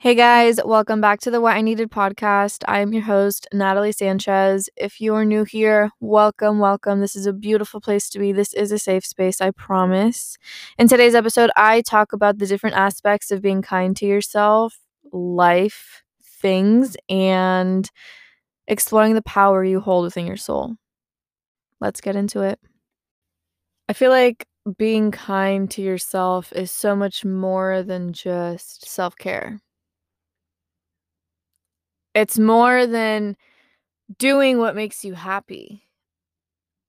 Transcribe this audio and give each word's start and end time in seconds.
Hey 0.00 0.14
guys, 0.14 0.60
welcome 0.64 1.00
back 1.00 1.18
to 1.22 1.30
the 1.32 1.40
What 1.40 1.56
I 1.56 1.60
Needed 1.60 1.90
podcast. 1.90 2.62
I 2.68 2.78
am 2.78 2.92
your 2.92 3.02
host, 3.02 3.48
Natalie 3.52 3.90
Sanchez. 3.90 4.70
If 4.76 5.00
you 5.00 5.12
are 5.16 5.24
new 5.24 5.42
here, 5.42 5.90
welcome, 5.98 6.60
welcome. 6.60 7.00
This 7.00 7.16
is 7.16 7.26
a 7.26 7.32
beautiful 7.32 7.80
place 7.80 8.08
to 8.10 8.20
be. 8.20 8.30
This 8.30 8.54
is 8.54 8.70
a 8.70 8.78
safe 8.78 9.04
space, 9.04 9.40
I 9.40 9.50
promise. 9.50 10.36
In 10.78 10.86
today's 10.86 11.16
episode, 11.16 11.50
I 11.56 11.80
talk 11.80 12.12
about 12.12 12.38
the 12.38 12.46
different 12.46 12.76
aspects 12.76 13.32
of 13.32 13.42
being 13.42 13.60
kind 13.60 13.96
to 13.96 14.06
yourself, 14.06 14.78
life, 15.10 16.04
things, 16.22 16.96
and 17.08 17.90
exploring 18.68 19.16
the 19.16 19.22
power 19.22 19.64
you 19.64 19.80
hold 19.80 20.04
within 20.04 20.28
your 20.28 20.36
soul. 20.36 20.76
Let's 21.80 22.00
get 22.00 22.14
into 22.14 22.42
it. 22.42 22.60
I 23.88 23.94
feel 23.94 24.12
like 24.12 24.46
being 24.76 25.10
kind 25.10 25.68
to 25.72 25.82
yourself 25.82 26.52
is 26.52 26.70
so 26.70 26.94
much 26.94 27.24
more 27.24 27.82
than 27.82 28.12
just 28.12 28.88
self 28.88 29.16
care 29.16 29.60
it's 32.18 32.36
more 32.36 32.84
than 32.84 33.36
doing 34.18 34.58
what 34.58 34.74
makes 34.74 35.04
you 35.04 35.14
happy. 35.14 35.84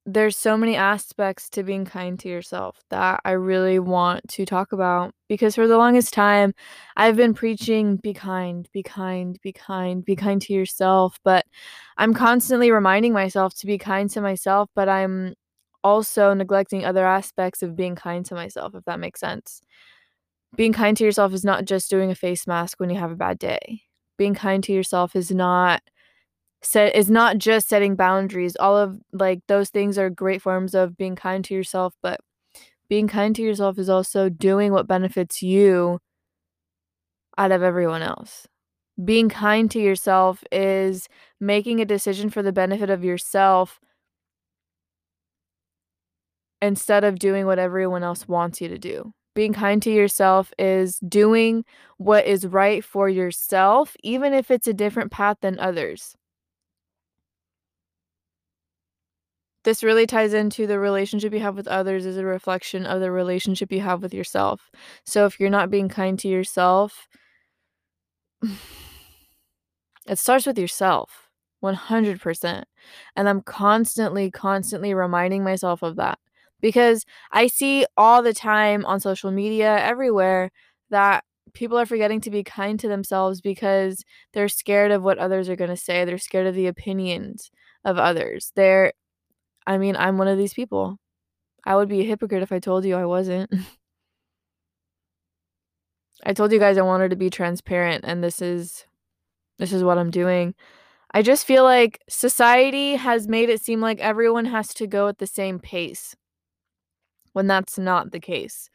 There's 0.07 0.35
so 0.35 0.57
many 0.57 0.75
aspects 0.75 1.49
to 1.51 1.61
being 1.61 1.85
kind 1.85 2.19
to 2.21 2.29
yourself 2.29 2.79
that 2.89 3.21
I 3.23 3.31
really 3.33 3.77
want 3.77 4.27
to 4.29 4.45
talk 4.45 4.71
about 4.71 5.13
because 5.27 5.53
for 5.53 5.67
the 5.67 5.77
longest 5.77 6.15
time 6.15 6.53
I've 6.97 7.15
been 7.15 7.35
preaching 7.35 7.97
be 7.97 8.11
kind, 8.11 8.67
be 8.73 8.81
kind, 8.81 9.37
be 9.43 9.53
kind, 9.53 10.03
be 10.03 10.15
kind 10.15 10.41
to 10.41 10.53
yourself, 10.53 11.19
but 11.23 11.45
I'm 11.97 12.15
constantly 12.15 12.71
reminding 12.71 13.13
myself 13.13 13.53
to 13.59 13.67
be 13.67 13.77
kind 13.77 14.09
to 14.11 14.21
myself, 14.21 14.67
but 14.73 14.89
I'm 14.89 15.35
also 15.83 16.33
neglecting 16.33 16.85
other 16.85 17.05
aspects 17.05 17.61
of 17.61 17.75
being 17.75 17.95
kind 17.95 18.25
to 18.25 18.33
myself 18.33 18.73
if 18.73 18.83
that 18.85 18.99
makes 18.99 19.19
sense. 19.19 19.61
Being 20.55 20.73
kind 20.73 20.97
to 20.97 21.03
yourself 21.03 21.33
is 21.33 21.45
not 21.45 21.65
just 21.65 21.91
doing 21.91 22.09
a 22.09 22.15
face 22.15 22.47
mask 22.47 22.79
when 22.79 22.89
you 22.89 22.97
have 22.97 23.11
a 23.11 23.15
bad 23.15 23.37
day 23.37 23.83
being 24.19 24.35
kind 24.35 24.63
to 24.65 24.73
yourself 24.73 25.15
is 25.15 25.31
not 25.31 25.81
set 26.61 26.93
is 26.95 27.09
not 27.09 27.37
just 27.39 27.69
setting 27.69 27.95
boundaries. 27.95 28.55
All 28.59 28.77
of 28.77 28.99
like 29.13 29.41
those 29.47 29.69
things 29.69 29.97
are 29.97 30.09
great 30.11 30.41
forms 30.41 30.75
of 30.75 30.97
being 30.97 31.15
kind 31.15 31.43
to 31.45 31.53
yourself 31.55 31.95
but 32.03 32.19
being 32.89 33.07
kind 33.07 33.35
to 33.37 33.41
yourself 33.43 33.79
is 33.79 33.89
also 33.89 34.29
doing 34.29 34.73
what 34.73 34.87
benefits 34.87 35.41
you 35.41 35.99
out 37.37 37.51
of 37.51 37.63
everyone 37.63 38.01
else. 38.01 38.47
Being 39.03 39.29
kind 39.29 39.71
to 39.71 39.79
yourself 39.79 40.43
is 40.51 41.07
making 41.39 41.79
a 41.79 41.85
decision 41.85 42.29
for 42.29 42.43
the 42.43 42.51
benefit 42.51 42.89
of 42.89 43.03
yourself 43.05 43.79
instead 46.61 47.05
of 47.05 47.19
doing 47.19 47.45
what 47.45 47.59
everyone 47.59 48.03
else 48.03 48.27
wants 48.27 48.59
you 48.59 48.67
to 48.67 48.77
do 48.77 49.13
being 49.35 49.53
kind 49.53 49.81
to 49.83 49.91
yourself 49.91 50.53
is 50.57 50.99
doing 50.99 51.63
what 51.97 52.25
is 52.25 52.45
right 52.47 52.83
for 52.83 53.09
yourself, 53.09 53.95
even 54.03 54.33
if 54.33 54.51
it's 54.51 54.67
a 54.67 54.73
different 54.73 55.11
path 55.11 55.37
than 55.41 55.59
others. 55.59 56.15
This 59.63 59.83
really 59.83 60.07
ties 60.07 60.33
into 60.33 60.65
the 60.67 60.79
relationship 60.79 61.33
you 61.33 61.41
have 61.41 61.55
with 61.55 61.67
others 61.67 62.05
is 62.05 62.17
a 62.17 62.25
reflection 62.25 62.85
of 62.85 63.01
the 63.01 63.11
relationship 63.11 63.71
you 63.71 63.81
have 63.81 64.01
with 64.01 64.13
yourself. 64.13 64.71
So 65.05 65.25
if 65.25 65.39
you're 65.39 65.49
not 65.49 65.69
being 65.69 65.89
kind 65.89 66.17
to 66.19 66.27
yourself, 66.29 67.07
it 70.07 70.17
starts 70.17 70.45
with 70.45 70.57
yourself 70.57 71.29
100%. 71.63 72.63
And 73.15 73.29
I'm 73.29 73.41
constantly, 73.41 74.31
constantly 74.31 74.93
reminding 74.93 75.43
myself 75.43 75.83
of 75.83 75.97
that 75.97 76.19
because 76.61 77.05
I 77.31 77.47
see 77.47 77.85
all 77.97 78.21
the 78.21 78.33
time 78.33 78.85
on 78.85 78.99
social 78.99 79.31
media 79.31 79.77
everywhere 79.79 80.51
that 80.89 81.23
people 81.53 81.77
are 81.77 81.85
forgetting 81.85 82.21
to 82.21 82.31
be 82.31 82.43
kind 82.43 82.79
to 82.79 82.87
themselves 82.87 83.41
because 83.41 84.03
they're 84.33 84.47
scared 84.47 84.91
of 84.91 85.03
what 85.03 85.17
others 85.17 85.49
are 85.49 85.55
going 85.55 85.69
to 85.69 85.77
say. 85.77 86.05
They're 86.05 86.17
scared 86.17 86.47
of 86.47 86.55
the 86.55 86.67
opinions 86.67 87.51
of 87.83 87.97
others. 87.97 88.51
They're 88.55 88.93
I 89.67 89.77
mean, 89.77 89.95
I'm 89.95 90.17
one 90.17 90.27
of 90.27 90.37
these 90.37 90.53
people. 90.53 90.97
I 91.65 91.75
would 91.75 91.89
be 91.89 92.01
a 92.01 92.05
hypocrite 92.05 92.43
if 92.43 92.51
I 92.51 92.59
told 92.59 92.85
you 92.85 92.95
I 92.95 93.05
wasn't. 93.05 93.53
I 96.25 96.33
told 96.33 96.51
you 96.51 96.59
guys 96.59 96.77
I 96.77 96.81
wanted 96.81 97.09
to 97.09 97.15
be 97.15 97.29
transparent 97.29 98.03
and 98.05 98.23
this 98.23 98.41
is 98.41 98.85
this 99.57 99.73
is 99.73 99.83
what 99.83 99.97
I'm 99.97 100.11
doing. 100.11 100.55
I 101.13 101.21
just 101.21 101.45
feel 101.45 101.63
like 101.63 102.01
society 102.09 102.95
has 102.95 103.27
made 103.27 103.49
it 103.49 103.61
seem 103.61 103.81
like 103.81 103.99
everyone 103.99 104.45
has 104.45 104.73
to 104.75 104.87
go 104.87 105.07
at 105.07 105.17
the 105.17 105.27
same 105.27 105.59
pace 105.59 106.15
when 107.39 107.47
that's 107.47 107.77
not 107.79 108.11
the 108.11 108.19
case. 108.19 108.69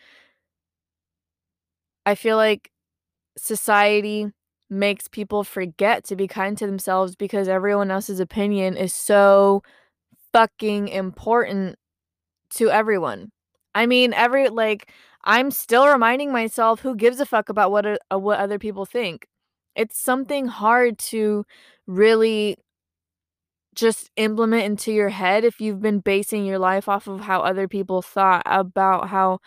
I 2.06 2.14
feel 2.14 2.38
like 2.38 2.70
society 3.36 4.32
makes 4.70 5.06
people 5.06 5.44
forget 5.44 6.02
to 6.04 6.16
be 6.16 6.26
kind 6.26 6.56
to 6.56 6.66
themselves 6.66 7.14
because 7.14 7.46
everyone 7.46 7.90
else's 7.90 8.20
opinion 8.20 8.74
is 8.78 8.94
so 8.94 9.62
fucking 10.32 10.88
important 10.88 11.76
to 12.52 12.70
everyone. 12.70 13.32
I 13.74 13.84
mean, 13.86 14.14
every 14.14 14.48
like 14.48 14.90
I'm 15.24 15.50
still 15.50 15.86
reminding 15.86 16.32
myself 16.32 16.80
who 16.80 16.96
gives 16.96 17.20
a 17.20 17.26
fuck 17.26 17.50
about 17.50 17.70
what 17.70 17.86
uh, 17.86 18.18
what 18.18 18.40
other 18.40 18.58
people 18.58 18.86
think. 18.86 19.26
It's 19.76 20.00
something 20.00 20.46
hard 20.46 20.98
to 21.10 21.44
really 21.86 22.56
just 23.74 24.10
implement 24.16 24.64
into 24.64 24.92
your 24.92 25.08
head 25.10 25.44
if 25.44 25.60
you've 25.60 25.80
been 25.80 26.00
basing 26.00 26.44
your 26.44 26.58
life 26.58 26.88
off 26.88 27.06
of 27.06 27.20
how 27.20 27.40
other 27.40 27.68
people 27.68 28.02
thought 28.02 28.42
about 28.46 29.08
how 29.08 29.40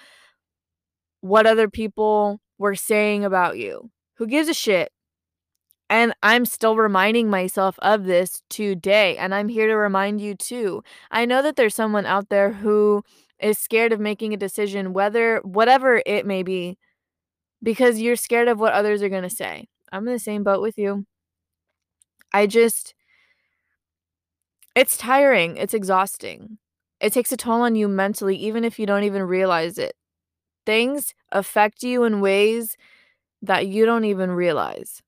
what 1.21 1.45
other 1.47 1.69
people 1.69 2.39
were 2.57 2.75
saying 2.75 3.25
about 3.25 3.57
you. 3.57 3.91
Who 4.15 4.27
gives 4.27 4.49
a 4.49 4.53
shit? 4.53 4.91
And 5.89 6.13
I'm 6.21 6.45
still 6.45 6.75
reminding 6.75 7.29
myself 7.29 7.79
of 7.79 8.05
this 8.05 8.41
today. 8.49 9.17
And 9.17 9.33
I'm 9.33 9.47
here 9.47 9.67
to 9.67 9.75
remind 9.75 10.19
you 10.19 10.35
too. 10.35 10.83
I 11.11 11.25
know 11.25 11.41
that 11.41 11.55
there's 11.55 11.75
someone 11.75 12.05
out 12.05 12.29
there 12.29 12.51
who 12.51 13.03
is 13.39 13.57
scared 13.57 13.93
of 13.93 13.99
making 13.99 14.33
a 14.33 14.37
decision, 14.37 14.93
whether, 14.93 15.39
whatever 15.43 16.01
it 16.05 16.25
may 16.25 16.43
be, 16.43 16.77
because 17.63 18.01
you're 18.01 18.15
scared 18.15 18.47
of 18.47 18.59
what 18.59 18.73
others 18.73 19.01
are 19.01 19.09
going 19.09 19.23
to 19.23 19.29
say. 19.29 19.67
I'm 19.91 20.07
in 20.07 20.13
the 20.13 20.19
same 20.19 20.43
boat 20.43 20.61
with 20.61 20.77
you. 20.77 21.05
I 22.33 22.47
just, 22.47 22.93
it's 24.77 24.95
tiring, 24.95 25.57
it's 25.57 25.73
exhausting. 25.73 26.59
It 27.01 27.11
takes 27.11 27.31
a 27.31 27.37
toll 27.37 27.61
on 27.61 27.73
you 27.73 27.87
mentally, 27.87 28.35
even 28.35 28.63
if 28.63 28.77
you 28.77 28.85
don't 28.85 29.03
even 29.03 29.23
realize 29.23 29.79
it. 29.79 29.95
Things 30.67 31.15
affect 31.31 31.81
you 31.81 32.03
in 32.03 32.21
ways 32.21 32.77
that 33.41 33.65
you 33.65 33.87
don't 33.87 34.05
even 34.05 34.29
realize. 34.29 35.01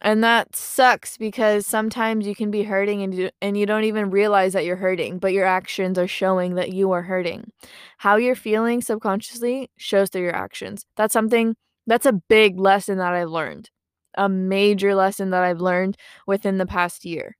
And 0.00 0.24
that 0.24 0.56
sucks 0.56 1.18
because 1.18 1.66
sometimes 1.66 2.26
you 2.26 2.34
can 2.34 2.50
be 2.50 2.62
hurting 2.62 3.02
and 3.02 3.14
you, 3.14 3.30
and 3.42 3.54
you 3.54 3.66
don't 3.66 3.84
even 3.84 4.10
realize 4.10 4.54
that 4.54 4.64
you're 4.64 4.76
hurting, 4.76 5.18
but 5.18 5.34
your 5.34 5.44
actions 5.44 5.98
are 5.98 6.08
showing 6.08 6.54
that 6.54 6.72
you 6.72 6.92
are 6.92 7.02
hurting. 7.02 7.50
How 7.98 8.16
you're 8.16 8.34
feeling 8.34 8.80
subconsciously 8.80 9.70
shows 9.76 10.08
through 10.08 10.22
your 10.22 10.34
actions. 10.34 10.86
That's 10.96 11.12
something 11.12 11.54
that's 11.86 12.06
a 12.06 12.12
big 12.12 12.58
lesson 12.58 12.96
that 12.96 13.12
I 13.12 13.24
learned 13.24 13.68
a 14.16 14.28
major 14.28 14.94
lesson 14.94 15.30
that 15.30 15.42
I've 15.42 15.60
learned 15.60 15.96
within 16.26 16.58
the 16.58 16.66
past 16.66 17.04
year. 17.04 17.36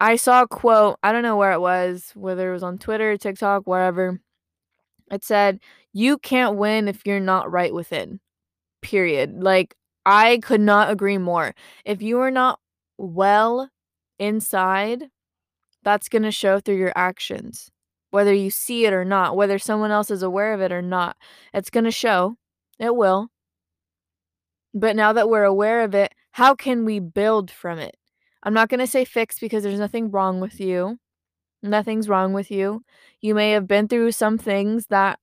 I 0.00 0.16
saw 0.16 0.42
a 0.42 0.48
quote, 0.48 0.98
I 1.02 1.12
don't 1.12 1.22
know 1.22 1.36
where 1.36 1.52
it 1.52 1.60
was, 1.60 2.12
whether 2.14 2.50
it 2.50 2.52
was 2.52 2.62
on 2.62 2.78
Twitter, 2.78 3.16
TikTok, 3.16 3.66
wherever. 3.66 4.20
It 5.12 5.24
said, 5.24 5.60
You 5.92 6.18
can't 6.18 6.56
win 6.56 6.88
if 6.88 7.02
you're 7.06 7.20
not 7.20 7.50
right 7.52 7.74
within. 7.74 8.20
Period. 8.82 9.42
Like, 9.42 9.76
I 10.06 10.38
could 10.42 10.62
not 10.62 10.90
agree 10.90 11.18
more. 11.18 11.54
If 11.84 12.02
you 12.02 12.20
are 12.20 12.30
not 12.32 12.60
well 12.98 13.70
inside, 14.18 15.04
that's 15.84 16.08
going 16.08 16.24
to 16.24 16.32
show 16.32 16.60
through 16.60 16.78
your 16.78 16.92
actions 16.96 17.70
whether 18.10 18.32
you 18.34 18.50
see 18.50 18.86
it 18.86 18.94
or 18.94 19.04
not, 19.04 19.36
whether 19.36 19.58
someone 19.58 19.90
else 19.90 20.10
is 20.10 20.22
aware 20.22 20.54
of 20.54 20.62
it 20.62 20.72
or 20.72 20.82
not. 20.82 21.16
It's 21.54 21.70
going 21.70 21.84
to 21.84 21.92
show. 21.92 22.37
It 22.78 22.94
will. 22.94 23.30
But 24.74 24.96
now 24.96 25.12
that 25.12 25.28
we're 25.28 25.44
aware 25.44 25.82
of 25.82 25.94
it, 25.94 26.14
how 26.32 26.54
can 26.54 26.84
we 26.84 27.00
build 27.00 27.50
from 27.50 27.78
it? 27.78 27.96
I'm 28.42 28.54
not 28.54 28.68
going 28.68 28.80
to 28.80 28.86
say 28.86 29.04
fix 29.04 29.38
because 29.38 29.62
there's 29.64 29.78
nothing 29.80 30.10
wrong 30.10 30.40
with 30.40 30.60
you. 30.60 30.98
Nothing's 31.62 32.08
wrong 32.08 32.32
with 32.32 32.50
you. 32.50 32.84
You 33.20 33.34
may 33.34 33.50
have 33.52 33.66
been 33.66 33.88
through 33.88 34.12
some 34.12 34.38
things 34.38 34.86
that 34.86 35.18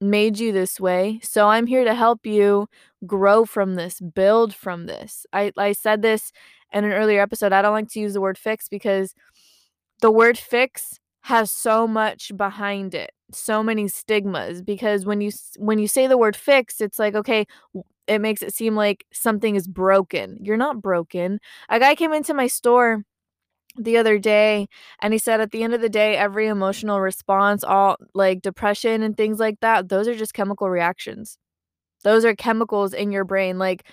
made 0.00 0.38
you 0.38 0.52
this 0.52 0.78
way. 0.78 1.18
So 1.22 1.48
I'm 1.48 1.66
here 1.66 1.84
to 1.84 1.94
help 1.94 2.24
you 2.24 2.68
grow 3.04 3.44
from 3.44 3.74
this, 3.74 4.00
build 4.00 4.54
from 4.54 4.86
this. 4.86 5.26
I, 5.32 5.52
I 5.56 5.72
said 5.72 6.02
this 6.02 6.32
in 6.72 6.84
an 6.84 6.92
earlier 6.92 7.20
episode. 7.20 7.52
I 7.52 7.62
don't 7.62 7.72
like 7.72 7.88
to 7.90 8.00
use 8.00 8.12
the 8.12 8.20
word 8.20 8.38
fix 8.38 8.68
because 8.68 9.14
the 10.02 10.10
word 10.10 10.38
fix 10.38 11.00
has 11.22 11.50
so 11.50 11.88
much 11.88 12.30
behind 12.36 12.94
it 12.94 13.10
so 13.32 13.62
many 13.62 13.88
stigmas 13.88 14.62
because 14.62 15.04
when 15.04 15.20
you 15.20 15.30
when 15.58 15.78
you 15.78 15.88
say 15.88 16.06
the 16.06 16.18
word 16.18 16.36
fix 16.36 16.80
it's 16.80 16.98
like 16.98 17.14
okay 17.14 17.44
it 18.06 18.20
makes 18.20 18.42
it 18.42 18.54
seem 18.54 18.74
like 18.76 19.04
something 19.12 19.56
is 19.56 19.66
broken. 19.66 20.38
You're 20.42 20.56
not 20.56 20.80
broken. 20.80 21.40
A 21.68 21.78
guy 21.78 21.94
came 21.94 22.12
into 22.12 22.34
my 22.34 22.46
store 22.46 23.02
the 23.76 23.98
other 23.98 24.18
day 24.18 24.68
and 25.02 25.12
he 25.12 25.18
said 25.18 25.40
at 25.40 25.50
the 25.50 25.62
end 25.62 25.74
of 25.74 25.82
the 25.82 25.88
day 25.88 26.16
every 26.16 26.46
emotional 26.46 27.00
response 27.00 27.62
all 27.62 27.96
like 28.14 28.40
depression 28.40 29.02
and 29.02 29.16
things 29.16 29.38
like 29.38 29.60
that 29.60 29.88
those 29.90 30.08
are 30.08 30.14
just 30.14 30.34
chemical 30.34 30.70
reactions. 30.70 31.38
Those 32.04 32.24
are 32.24 32.34
chemicals 32.34 32.94
in 32.94 33.12
your 33.12 33.24
brain 33.24 33.58
like 33.58 33.84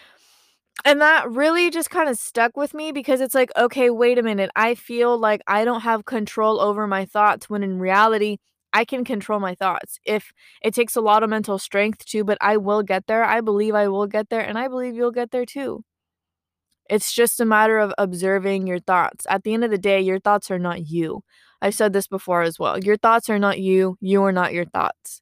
and 0.85 1.01
that 1.01 1.29
really 1.31 1.69
just 1.69 1.89
kind 1.89 2.09
of 2.09 2.17
stuck 2.17 2.57
with 2.57 2.73
me 2.73 2.91
because 2.91 3.21
it's 3.21 3.35
like 3.35 3.51
okay 3.57 3.89
wait 3.89 4.17
a 4.17 4.23
minute 4.23 4.49
i 4.55 4.75
feel 4.75 5.17
like 5.17 5.41
i 5.47 5.63
don't 5.65 5.81
have 5.81 6.05
control 6.05 6.59
over 6.59 6.87
my 6.87 7.05
thoughts 7.05 7.49
when 7.49 7.63
in 7.63 7.79
reality 7.79 8.37
i 8.73 8.83
can 8.85 9.03
control 9.05 9.39
my 9.39 9.55
thoughts 9.55 9.99
if 10.05 10.33
it 10.61 10.73
takes 10.73 10.95
a 10.95 11.01
lot 11.01 11.23
of 11.23 11.29
mental 11.29 11.57
strength 11.59 12.05
too 12.05 12.23
but 12.23 12.37
i 12.41 12.57
will 12.57 12.83
get 12.83 13.07
there 13.07 13.23
i 13.23 13.41
believe 13.41 13.75
i 13.75 13.87
will 13.87 14.07
get 14.07 14.29
there 14.29 14.41
and 14.41 14.57
i 14.57 14.67
believe 14.67 14.95
you'll 14.95 15.11
get 15.11 15.31
there 15.31 15.45
too 15.45 15.83
it's 16.89 17.13
just 17.13 17.39
a 17.39 17.45
matter 17.45 17.79
of 17.79 17.93
observing 17.97 18.67
your 18.67 18.79
thoughts. 18.79 19.25
At 19.29 19.43
the 19.43 19.53
end 19.53 19.63
of 19.63 19.71
the 19.71 19.77
day, 19.77 20.01
your 20.01 20.19
thoughts 20.19 20.51
are 20.51 20.59
not 20.59 20.87
you. 20.87 21.23
I've 21.61 21.75
said 21.75 21.93
this 21.93 22.07
before 22.07 22.41
as 22.41 22.59
well. 22.59 22.77
Your 22.77 22.97
thoughts 22.97 23.29
are 23.29 23.39
not 23.39 23.59
you. 23.59 23.97
You 24.01 24.23
are 24.23 24.31
not 24.31 24.53
your 24.53 24.65
thoughts. 24.65 25.21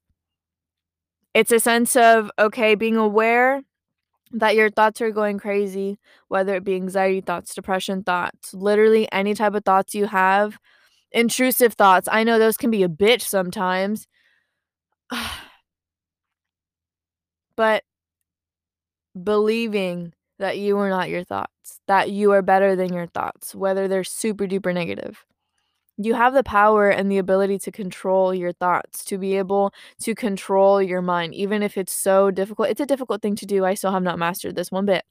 It's 1.33 1.51
a 1.51 1.59
sense 1.59 1.95
of, 1.95 2.31
okay, 2.37 2.75
being 2.75 2.97
aware 2.97 3.61
that 4.33 4.55
your 4.55 4.69
thoughts 4.69 5.01
are 5.01 5.11
going 5.11 5.37
crazy, 5.39 5.99
whether 6.29 6.55
it 6.55 6.63
be 6.63 6.75
anxiety 6.75 7.21
thoughts, 7.21 7.53
depression 7.53 8.03
thoughts, 8.03 8.53
literally 8.53 9.09
any 9.11 9.33
type 9.33 9.53
of 9.53 9.63
thoughts 9.63 9.93
you 9.93 10.07
have, 10.07 10.57
intrusive 11.11 11.73
thoughts. 11.73 12.07
I 12.11 12.23
know 12.23 12.39
those 12.39 12.57
can 12.57 12.71
be 12.71 12.83
a 12.83 12.89
bitch 12.89 13.21
sometimes. 13.21 14.07
but 17.55 17.83
believing 19.21 20.13
that 20.39 20.57
you 20.57 20.77
are 20.77 20.89
not 20.89 21.09
your 21.09 21.23
thoughts, 21.23 21.79
that 21.87 22.11
you 22.11 22.31
are 22.31 22.41
better 22.41 22.75
than 22.75 22.93
your 22.93 23.07
thoughts, 23.07 23.53
whether 23.53 23.87
they're 23.87 24.03
super 24.03 24.45
duper 24.47 24.73
negative. 24.73 25.25
You 25.97 26.15
have 26.15 26.33
the 26.33 26.43
power 26.43 26.89
and 26.89 27.11
the 27.11 27.19
ability 27.19 27.59
to 27.59 27.71
control 27.71 28.33
your 28.33 28.53
thoughts, 28.53 29.05
to 29.05 29.19
be 29.19 29.37
able 29.37 29.71
to 30.01 30.15
control 30.15 30.81
your 30.81 31.01
mind, 31.01 31.35
even 31.35 31.61
if 31.61 31.77
it's 31.77 31.93
so 31.93 32.31
difficult. 32.31 32.69
It's 32.69 32.81
a 32.81 32.87
difficult 32.87 33.21
thing 33.21 33.35
to 33.35 33.45
do. 33.45 33.65
I 33.65 33.75
still 33.75 33.91
have 33.91 34.01
not 34.01 34.17
mastered 34.17 34.55
this 34.55 34.71
one 34.71 34.85
bit, 34.85 35.03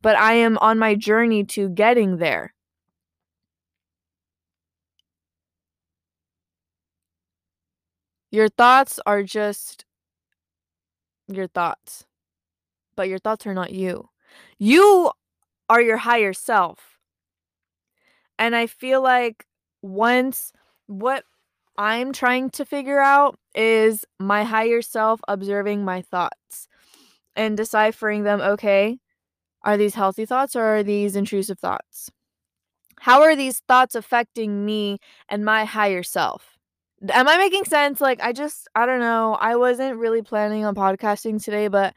but 0.00 0.16
I 0.16 0.34
am 0.34 0.56
on 0.58 0.78
my 0.78 0.94
journey 0.94 1.44
to 1.44 1.68
getting 1.68 2.16
there. 2.16 2.54
Your 8.30 8.48
thoughts 8.48 9.00
are 9.06 9.22
just 9.22 9.84
your 11.28 11.46
thoughts, 11.48 12.06
but 12.96 13.08
your 13.08 13.18
thoughts 13.18 13.46
are 13.46 13.54
not 13.54 13.72
you. 13.72 14.08
You 14.58 15.12
are 15.68 15.80
your 15.82 15.98
higher 15.98 16.32
self. 16.32 16.98
And 18.38 18.56
I 18.56 18.66
feel 18.66 19.02
like 19.02 19.46
once 19.82 20.52
what 20.86 21.24
I'm 21.78 22.12
trying 22.12 22.50
to 22.50 22.64
figure 22.64 23.00
out 23.00 23.38
is 23.54 24.04
my 24.18 24.44
higher 24.44 24.82
self 24.82 25.20
observing 25.28 25.84
my 25.84 26.02
thoughts 26.02 26.68
and 27.36 27.56
deciphering 27.56 28.24
them. 28.24 28.40
Okay, 28.40 28.98
are 29.64 29.76
these 29.76 29.94
healthy 29.96 30.26
thoughts 30.26 30.56
or 30.56 30.64
are 30.64 30.82
these 30.84 31.16
intrusive 31.16 31.58
thoughts? 31.58 32.10
How 33.00 33.22
are 33.22 33.36
these 33.36 33.60
thoughts 33.68 33.94
affecting 33.96 34.64
me 34.66 34.98
and 35.28 35.44
my 35.44 35.64
higher 35.64 36.02
self? 36.04 36.59
Am 37.08 37.28
I 37.28 37.38
making 37.38 37.64
sense? 37.64 38.00
Like, 38.00 38.20
I 38.22 38.32
just, 38.32 38.68
I 38.74 38.84
don't 38.86 39.00
know. 39.00 39.34
I 39.40 39.56
wasn't 39.56 39.98
really 39.98 40.22
planning 40.22 40.64
on 40.64 40.74
podcasting 40.74 41.42
today, 41.42 41.68
but 41.68 41.94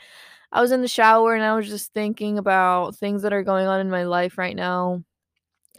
I 0.52 0.62
was 0.62 0.72
in 0.72 0.82
the 0.82 0.88
shower 0.88 1.36
and 1.36 1.44
I 1.44 1.56
was 1.56 1.68
just 1.68 1.94
thinking 1.94 2.38
about 2.38 2.96
things 2.96 3.24
that 3.24 3.34
are 3.34 3.44
going 3.44 3.68
on 3.68 3.82
in 3.82 3.90
my 3.90 4.04
life 4.04 4.38
right 4.38 4.56
now. 4.56 5.04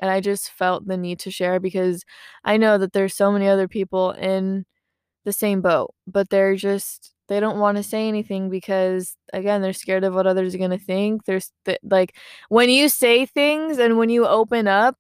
And 0.01 0.11
I 0.11 0.21
just 0.21 0.51
felt 0.53 0.87
the 0.87 0.97
need 0.99 1.21
to 1.21 1.31
share 1.31 1.61
because 1.61 2.05
I 2.45 2.57
know 2.59 2.79
that 2.79 2.93
there's 2.93 3.15
so 3.17 3.33
many 3.33 3.49
other 3.49 3.69
people 3.69 4.13
in 4.13 4.67
the 5.25 5.33
same 5.33 5.63
boat, 5.63 5.95
but 6.07 6.31
they're 6.31 6.57
just 6.57 7.13
they 7.29 7.41
don't 7.41 7.59
want 7.61 7.77
to 7.79 7.83
say 7.85 8.09
anything 8.09 8.51
because 8.51 9.17
again, 9.33 9.63
they're 9.63 9.73
scared 9.75 10.05
of 10.05 10.15
what 10.15 10.27
others 10.27 10.55
are 10.55 10.59
going 10.59 10.71
to 10.73 10.79
think. 10.79 11.25
There's 11.27 11.53
th- 11.67 11.79
like 11.85 12.17
when 12.51 12.71
you 12.71 12.89
say 12.91 13.27
things 13.27 13.79
and 13.79 13.99
when 13.99 14.11
you 14.11 14.27
open 14.27 14.69
up, 14.69 14.97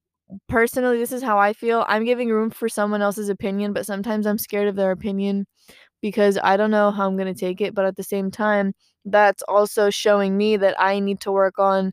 personally 0.48 0.98
this 0.98 1.12
is 1.12 1.22
how 1.22 1.38
I 1.38 1.52
feel. 1.52 1.84
I'm 1.88 2.04
giving 2.04 2.30
room 2.30 2.50
for 2.50 2.68
someone 2.68 3.02
else's 3.02 3.28
opinion, 3.28 3.72
but 3.72 3.86
sometimes 3.86 4.26
I'm 4.26 4.38
scared 4.38 4.68
of 4.68 4.76
their 4.76 4.90
opinion 4.90 5.46
because 6.02 6.38
I 6.42 6.56
don't 6.56 6.70
know 6.72 6.90
how 6.92 7.06
I'm 7.08 7.16
going 7.16 7.32
to 7.32 7.40
take 7.40 7.60
it, 7.60 7.74
but 7.74 7.86
at 7.86 7.96
the 7.96 8.04
same 8.04 8.30
time, 8.30 8.74
that's 9.04 9.42
also 9.44 9.90
showing 9.90 10.36
me 10.36 10.56
that 10.58 10.80
I 10.80 11.00
need 11.00 11.20
to 11.22 11.32
work 11.32 11.58
on 11.58 11.92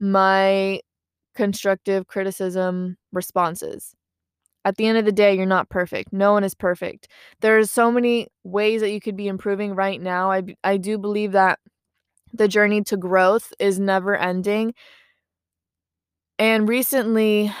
my 0.00 0.80
constructive 1.34 2.06
criticism 2.08 2.96
responses. 3.12 3.94
At 4.64 4.76
the 4.76 4.86
end 4.86 4.98
of 4.98 5.04
the 5.06 5.12
day, 5.12 5.34
you're 5.36 5.46
not 5.46 5.70
perfect. 5.70 6.12
No 6.12 6.32
one 6.32 6.44
is 6.44 6.54
perfect. 6.54 7.08
There's 7.40 7.70
so 7.70 7.90
many 7.90 8.28
ways 8.44 8.80
that 8.82 8.90
you 8.92 9.00
could 9.00 9.16
be 9.16 9.28
improving 9.28 9.74
right 9.74 10.00
now. 10.00 10.30
I 10.32 10.42
I 10.64 10.76
do 10.76 10.98
believe 10.98 11.32
that 11.32 11.58
the 12.32 12.48
journey 12.48 12.82
to 12.84 12.96
growth 12.96 13.52
is 13.58 13.78
never 13.80 14.16
ending. 14.16 14.74
And 16.38 16.68
recently 16.68 17.52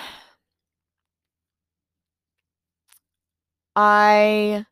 I 3.76 4.66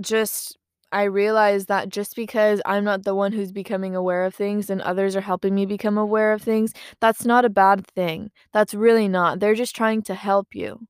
just 0.00 0.56
I 0.92 1.04
realized 1.04 1.68
that 1.68 1.88
just 1.88 2.14
because 2.16 2.60
I'm 2.64 2.84
not 2.84 3.02
the 3.04 3.14
one 3.14 3.32
who's 3.32 3.52
becoming 3.52 3.96
aware 3.96 4.24
of 4.24 4.34
things 4.34 4.70
and 4.70 4.80
others 4.82 5.16
are 5.16 5.20
helping 5.20 5.54
me 5.54 5.66
become 5.66 5.98
aware 5.98 6.32
of 6.32 6.42
things, 6.42 6.72
that's 7.00 7.24
not 7.24 7.44
a 7.44 7.50
bad 7.50 7.86
thing. 7.88 8.30
That's 8.52 8.72
really 8.74 9.08
not. 9.08 9.40
They're 9.40 9.54
just 9.54 9.74
trying 9.76 10.02
to 10.02 10.14
help 10.14 10.54
you. 10.54 10.86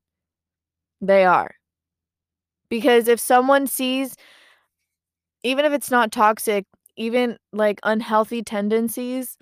They 1.01 1.25
are. 1.25 1.55
Because 2.69 3.07
if 3.07 3.19
someone 3.19 3.67
sees, 3.67 4.15
even 5.43 5.65
if 5.65 5.71
it's 5.73 5.91
not 5.91 6.11
toxic, 6.11 6.65
even 6.95 7.37
like 7.53 7.79
unhealthy 7.83 8.41
tendencies, 8.43 9.37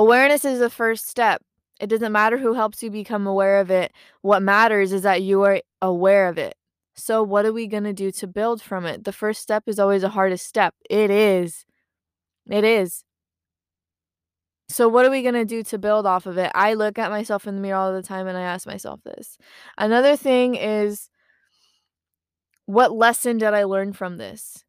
awareness 0.00 0.44
is 0.44 0.58
the 0.58 0.70
first 0.70 1.08
step. 1.08 1.42
It 1.78 1.88
doesn't 1.88 2.12
matter 2.12 2.38
who 2.38 2.54
helps 2.54 2.82
you 2.82 2.90
become 2.90 3.26
aware 3.26 3.60
of 3.60 3.70
it. 3.70 3.92
What 4.22 4.42
matters 4.42 4.92
is 4.92 5.02
that 5.02 5.22
you 5.22 5.42
are 5.42 5.60
aware 5.80 6.28
of 6.28 6.38
it. 6.38 6.54
So, 6.94 7.22
what 7.22 7.46
are 7.46 7.52
we 7.52 7.66
going 7.66 7.84
to 7.84 7.92
do 7.92 8.10
to 8.12 8.26
build 8.26 8.60
from 8.60 8.84
it? 8.84 9.04
The 9.04 9.12
first 9.12 9.40
step 9.40 9.64
is 9.66 9.78
always 9.78 10.02
the 10.02 10.10
hardest 10.10 10.46
step. 10.46 10.74
It 10.90 11.10
is. 11.10 11.64
It 12.50 12.64
is. 12.64 13.04
So, 14.68 14.88
what 14.88 15.06
are 15.06 15.10
we 15.10 15.22
going 15.22 15.34
to 15.34 15.44
do 15.44 15.62
to 15.64 15.78
build 15.78 16.06
off 16.06 16.26
of 16.26 16.36
it? 16.38 16.50
I 16.54 16.74
look 16.74 16.98
at 16.98 17.10
myself 17.10 17.46
in 17.46 17.54
the 17.54 17.60
mirror 17.60 17.76
all 17.76 17.92
the 17.92 18.02
time 18.02 18.26
and 18.26 18.36
I 18.36 18.42
ask 18.42 18.66
myself 18.66 19.00
this. 19.04 19.38
Another 19.78 20.16
thing 20.16 20.54
is, 20.54 21.08
what 22.66 22.92
lesson 22.92 23.38
did 23.38 23.54
I 23.54 23.64
learn 23.64 23.92
from 23.92 24.16
this? 24.18 24.64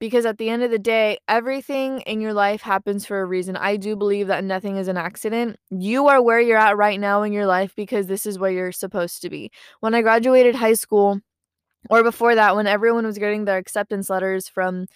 Because 0.00 0.24
at 0.24 0.38
the 0.38 0.48
end 0.48 0.62
of 0.62 0.70
the 0.70 0.78
day, 0.78 1.18
everything 1.28 2.00
in 2.00 2.22
your 2.22 2.32
life 2.32 2.62
happens 2.62 3.04
for 3.04 3.20
a 3.20 3.26
reason. 3.26 3.54
I 3.54 3.76
do 3.76 3.94
believe 3.94 4.28
that 4.28 4.44
nothing 4.44 4.78
is 4.78 4.88
an 4.88 4.96
accident. 4.96 5.58
You 5.68 6.08
are 6.08 6.22
where 6.22 6.40
you're 6.40 6.56
at 6.56 6.78
right 6.78 6.98
now 6.98 7.22
in 7.22 7.34
your 7.34 7.44
life 7.46 7.74
because 7.76 8.06
this 8.06 8.24
is 8.24 8.38
where 8.38 8.50
you're 8.50 8.72
supposed 8.72 9.20
to 9.20 9.28
be. 9.28 9.52
When 9.80 9.94
I 9.94 10.00
graduated 10.00 10.54
high 10.54 10.72
school, 10.72 11.20
or 11.90 12.02
before 12.02 12.34
that, 12.34 12.56
when 12.56 12.66
everyone 12.66 13.04
was 13.04 13.18
getting 13.18 13.44
their 13.44 13.58
acceptance 13.58 14.08
letters 14.08 14.48
from 14.48 14.86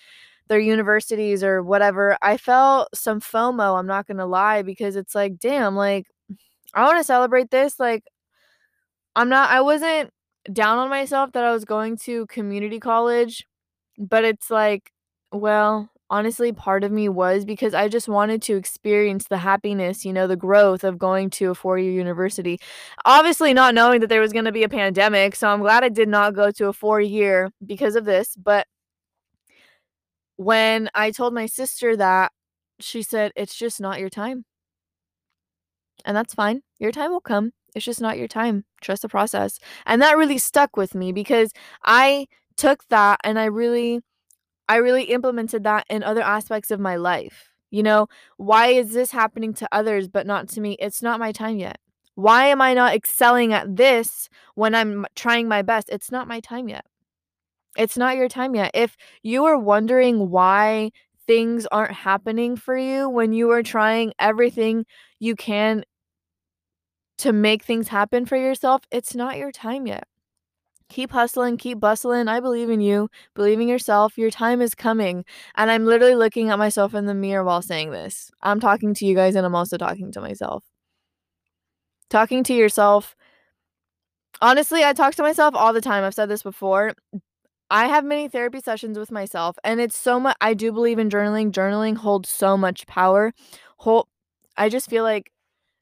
their 0.49 0.59
universities 0.59 1.45
or 1.45 1.63
whatever, 1.63 2.17
I 2.23 2.39
felt 2.39 2.89
some 2.95 3.21
FOMO, 3.21 3.79
I'm 3.79 3.87
not 3.87 4.07
going 4.07 4.17
to 4.17 4.27
lie, 4.27 4.63
because 4.63 4.97
it's 4.97 5.15
like, 5.15 5.39
damn, 5.39 5.77
like, 5.77 6.07
I 6.73 6.83
want 6.85 6.99
to 6.99 7.05
celebrate 7.05 7.51
this. 7.51 7.79
Like, 7.79 8.05
I'm 9.15 9.29
not, 9.29 9.51
I 9.51 9.61
wasn't 9.61 10.11
down 10.51 10.79
on 10.79 10.89
myself 10.89 11.33
that 11.33 11.45
I 11.45 11.53
was 11.53 11.67
going 11.67 11.99
to 11.99 12.27
community 12.27 12.81
college, 12.81 13.47
but 13.99 14.25
it's 14.25 14.51
like, 14.51 14.91
well, 15.35 15.91
honestly, 16.11 16.53
part 16.53 16.85
of 16.85 16.93
me 16.93 17.09
was 17.09 17.45
because 17.45 17.75
I 17.75 17.89
just 17.89 18.09
wanted 18.09 18.43
to 18.43 18.57
experience 18.57 19.27
the 19.29 19.39
happiness, 19.39 20.05
you 20.05 20.13
know, 20.13 20.27
the 20.27 20.37
growth 20.37 20.85
of 20.85 20.99
going 20.99 21.31
to 21.31 21.51
a 21.51 21.55
four 21.55 21.79
year 21.79 21.93
university. 21.93 22.59
Obviously, 23.05 23.55
not 23.55 23.75
knowing 23.75 24.01
that 24.01 24.09
there 24.09 24.21
was 24.21 24.33
going 24.33 24.45
to 24.45 24.53
be 24.53 24.63
a 24.63 24.69
pandemic. 24.69 25.37
So 25.37 25.49
I'm 25.49 25.61
glad 25.61 25.85
I 25.85 25.89
did 25.89 26.09
not 26.09 26.35
go 26.35 26.51
to 26.53 26.69
a 26.69 26.73
four 26.73 27.01
year 27.01 27.51
because 27.65 27.97
of 27.97 28.05
this. 28.05 28.37
But 28.37 28.67
when 30.37 30.91
I 30.95 31.11
told 31.11 31.35
my 31.35 31.47
sister 31.47 31.97
that, 31.97 32.33
she 32.81 33.03
said, 33.03 33.33
It's 33.37 33.55
just 33.57 33.81
not 33.81 34.01
your 34.01 34.11
time. 34.11 34.45
And 36.05 36.17
that's 36.17 36.35
fine. 36.35 36.63
Your 36.79 36.93
time 36.93 37.11
will 37.11 37.21
come. 37.21 37.53
It's 37.75 37.85
just 37.85 38.01
not 38.01 38.19
your 38.19 38.29
time. 38.29 38.65
Trust 38.81 39.03
the 39.03 39.09
process. 39.09 39.59
And 39.87 40.01
that 40.03 40.17
really 40.17 40.39
stuck 40.39 40.77
with 40.77 40.95
me 40.95 41.13
because 41.13 41.51
I 41.85 42.27
took 42.57 42.87
that 42.89 43.21
and 43.25 43.39
I 43.39 43.47
really 43.47 44.01
I 44.69 44.77
really 44.77 45.05
implemented 45.05 45.65
that 45.65 45.87
in 45.91 46.03
other 46.03 46.23
aspects 46.23 46.71
of 46.71 46.81
my 46.81 46.97
life. 46.97 47.51
You 47.71 47.83
know, 47.83 48.07
why 48.37 48.69
is 48.69 48.93
this 48.93 49.11
happening 49.11 49.53
to 49.55 49.69
others 49.73 50.09
but 50.09 50.27
not 50.27 50.49
to 50.51 50.61
me? 50.61 50.77
It's 50.79 51.03
not 51.03 51.21
my 51.21 51.33
time 51.33 51.59
yet. 51.59 51.79
Why 52.15 52.47
am 52.47 52.61
I 52.61 52.75
not 52.75 52.95
excelling 52.95 53.53
at 53.53 53.77
this 53.77 54.29
when 54.55 54.75
I'm 54.75 55.07
trying 55.17 55.49
my 55.49 55.63
best? 55.63 55.89
It's 55.91 56.13
not 56.13 56.29
my 56.29 56.41
time 56.41 56.69
yet. 56.69 56.85
It's 57.77 57.97
not 57.97 58.17
your 58.17 58.29
time 58.29 58.55
yet. 58.55 58.71
If 58.75 58.97
you 59.23 59.45
are 59.47 59.59
wondering 59.59 60.31
why 60.31 60.93
things 61.27 61.67
aren't 61.67 61.93
happening 61.93 62.57
for 62.57 62.77
you 62.77 63.09
when 63.09 63.33
you 63.33 63.51
are 63.51 63.63
trying 63.63 64.13
everything 64.19 64.87
you 65.19 65.35
can 65.35 65.85
to 67.19 67.33
make 67.33 67.65
things 67.65 67.89
happen 67.89 68.27
for 68.27 68.37
yourself, 68.37 68.83
it's 68.93 69.15
not 69.15 69.37
your 69.37 69.51
time 69.51 69.87
yet. 69.87 70.07
Keep 70.91 71.13
hustling, 71.13 71.57
keep 71.57 71.81
bustling. 71.81 72.29
I 72.29 72.41
believe 72.41 72.71
in 72.71 72.81
you. 72.81 73.09
Believe 73.35 73.61
in 73.61 73.69
yourself. 73.69 74.19
Your 74.19 74.31
time 74.31 74.61
is 74.61 74.75
coming. 74.75 75.25
And 75.57 75.71
I'm 75.71 75.87
literally 75.87 76.15
looking 76.15 76.51
at 76.51 76.59
myself 76.59 76.95
in 76.95 77.07
the 77.07 77.15
mirror 77.15 77.45
while 77.45 77.63
saying 77.63 77.91
this. 77.91 78.31
I'm 78.43 78.61
talking 78.61 78.95
to 78.95 79.07
you 79.07 79.15
guys 79.15 79.35
and 79.35 79.47
I'm 79.47 79.55
also 79.55 79.77
talking 79.77 80.13
to 80.13 80.21
myself. 80.21 80.65
Talking 82.11 82.45
to 82.45 82.55
yourself. 82.55 83.17
Honestly, 84.41 84.85
I 84.85 84.93
talk 84.93 85.15
to 85.15 85.23
myself 85.23 85.55
all 85.55 85.73
the 85.73 85.81
time. 85.81 86.05
I've 86.05 86.15
said 86.15 86.29
this 86.29 86.43
before. 86.43 86.93
I 87.71 87.87
have 87.87 88.05
many 88.05 88.29
therapy 88.29 88.61
sessions 88.61 88.99
with 88.99 89.11
myself 89.11 89.57
and 89.65 89.81
it's 89.81 89.97
so 89.97 90.21
much 90.21 90.37
I 90.41 90.55
do 90.55 90.71
believe 90.71 90.99
in 90.99 91.09
journaling. 91.09 91.51
Journaling 91.51 91.97
holds 91.97 92.29
so 92.29 92.57
much 92.57 92.87
power. 92.87 93.33
Whole 93.79 94.07
I 94.57 94.69
just 94.69 94.89
feel 94.89 95.03
like 95.03 95.33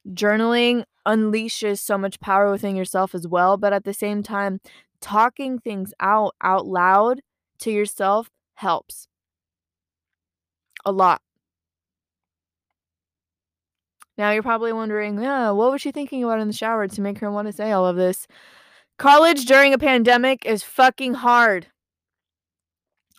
journaling 0.09 0.85
unleashes 1.07 1.79
so 1.79 1.97
much 1.97 2.19
power 2.19 2.51
within 2.51 2.75
yourself 2.75 3.13
as 3.13 3.27
well, 3.27 3.57
but 3.57 3.73
at 3.73 3.83
the 3.83 3.93
same 3.93 4.23
time, 4.23 4.59
talking 5.03 5.59
things 5.59 5.93
out 5.99 6.33
out 6.41 6.65
loud 6.65 7.21
to 7.59 7.71
yourself 7.71 8.29
helps 8.55 9.07
a 10.85 10.91
lot. 10.91 11.21
Now 14.17 14.31
you're 14.31 14.43
probably 14.43 14.73
wondering, 14.73 15.21
yeah, 15.21 15.51
what 15.51 15.71
was 15.71 15.81
she 15.81 15.91
thinking 15.91 16.23
about 16.23 16.39
in 16.39 16.47
the 16.47 16.53
shower 16.53 16.87
to 16.87 17.01
make 17.01 17.19
her 17.19 17.31
want 17.31 17.47
to 17.47 17.51
say 17.51 17.71
all 17.71 17.85
of 17.85 17.95
this? 17.95 18.27
College 18.97 19.45
during 19.45 19.73
a 19.73 19.77
pandemic 19.77 20.45
is 20.45 20.63
fucking 20.63 21.15
hard. 21.15 21.67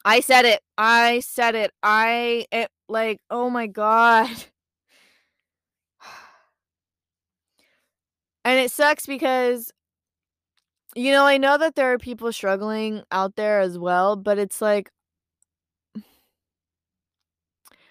I 0.04 0.20
said 0.20 0.44
it. 0.44 0.60
I 0.78 1.20
said 1.20 1.54
it. 1.54 1.72
I 1.82 2.46
it 2.52 2.70
like, 2.88 3.20
oh 3.30 3.50
my 3.50 3.66
god. 3.66 4.28
And 8.46 8.60
it 8.60 8.70
sucks 8.70 9.06
because 9.06 9.72
you 10.94 11.12
know, 11.12 11.26
I 11.26 11.38
know 11.38 11.58
that 11.58 11.74
there 11.74 11.92
are 11.92 11.98
people 11.98 12.32
struggling 12.32 13.02
out 13.10 13.36
there 13.36 13.60
as 13.60 13.78
well, 13.78 14.16
but 14.16 14.38
it's 14.38 14.60
like 14.60 14.90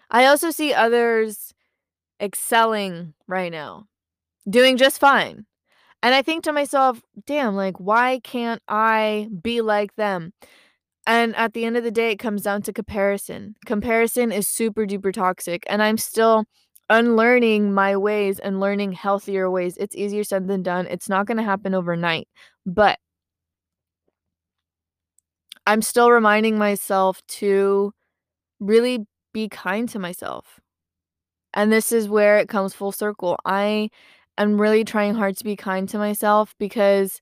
I 0.10 0.26
also 0.26 0.52
see 0.52 0.74
others 0.74 1.54
excelling 2.22 3.14
right 3.28 3.52
now, 3.52 3.88
doing 4.50 4.78
just 4.78 5.00
fine. 5.00 5.46
And 6.04 6.16
I 6.16 6.22
think 6.22 6.44
to 6.44 6.54
myself, 6.54 7.02
damn, 7.26 7.56
like, 7.56 7.80
why 7.80 8.22
can't 8.24 8.62
I 8.68 9.30
be 9.42 9.62
like 9.62 9.96
them? 9.96 10.34
And 11.08 11.36
at 11.36 11.54
the 11.54 11.66
end 11.66 11.78
of 11.78 11.84
the 11.84 11.92
day, 11.92 12.12
it 12.12 12.20
comes 12.20 12.44
down 12.44 12.62
to 12.64 12.74
comparison. 12.74 13.56
Comparison 13.66 14.32
is 14.32 14.48
super 14.48 14.86
duper 14.86 15.14
toxic. 15.14 15.64
And 15.68 15.84
I'm 15.84 15.98
still 15.98 16.46
unlearning 16.94 17.74
my 17.74 17.98
ways 17.98 18.38
and 18.38 18.60
learning 18.60 18.92
healthier 18.92 19.50
ways. 19.50 19.78
It's 19.78 19.96
easier 19.96 20.24
said 20.24 20.48
than 20.48 20.62
done. 20.62 20.86
It's 20.86 21.10
not 21.10 21.26
going 21.26 21.38
to 21.38 21.44
happen 21.44 21.74
overnight. 21.74 22.28
But 22.68 23.00
I'm 25.66 25.82
still 25.82 26.12
reminding 26.12 26.60
myself 26.60 27.20
to 27.40 27.94
really 28.60 29.08
be 29.34 29.50
kind 29.50 29.90
to 29.90 29.98
myself. 29.98 30.60
And 31.56 31.72
this 31.72 31.92
is 31.92 32.08
where 32.08 32.38
it 32.38 32.48
comes 32.48 32.76
full 32.76 32.92
circle. 32.92 33.38
I 33.44 33.90
am 34.38 34.62
really 34.62 34.84
trying 34.84 35.16
hard 35.16 35.36
to 35.38 35.44
be 35.44 35.56
kind 35.56 35.90
to 35.90 35.98
myself 35.98 36.54
because 36.60 37.22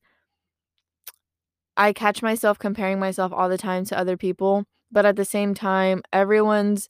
I 1.77 1.93
catch 1.93 2.21
myself 2.21 2.59
comparing 2.59 2.99
myself 2.99 3.31
all 3.31 3.47
the 3.47 3.57
time 3.57 3.85
to 3.85 3.97
other 3.97 4.17
people. 4.17 4.65
But 4.91 5.05
at 5.05 5.15
the 5.15 5.23
same 5.23 5.53
time, 5.53 6.01
everyone's 6.11 6.89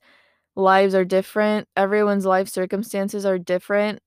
lives 0.56 0.94
are 0.94 1.04
different, 1.04 1.68
everyone's 1.76 2.26
life 2.26 2.48
circumstances 2.48 3.24
are 3.26 3.38
different. 3.38 4.00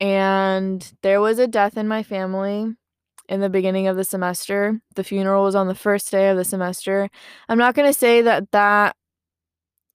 And 0.00 0.92
there 1.02 1.20
was 1.20 1.38
a 1.38 1.48
death 1.48 1.76
in 1.76 1.88
my 1.88 2.02
family 2.02 2.74
in 3.28 3.40
the 3.40 3.50
beginning 3.50 3.88
of 3.88 3.96
the 3.96 4.04
semester. 4.04 4.80
The 4.94 5.04
funeral 5.04 5.44
was 5.44 5.54
on 5.54 5.68
the 5.68 5.74
first 5.74 6.10
day 6.10 6.30
of 6.30 6.36
the 6.36 6.44
semester. 6.44 7.08
I'm 7.48 7.58
not 7.58 7.74
going 7.74 7.88
to 7.88 7.98
say 7.98 8.22
that 8.22 8.50
that 8.52 8.94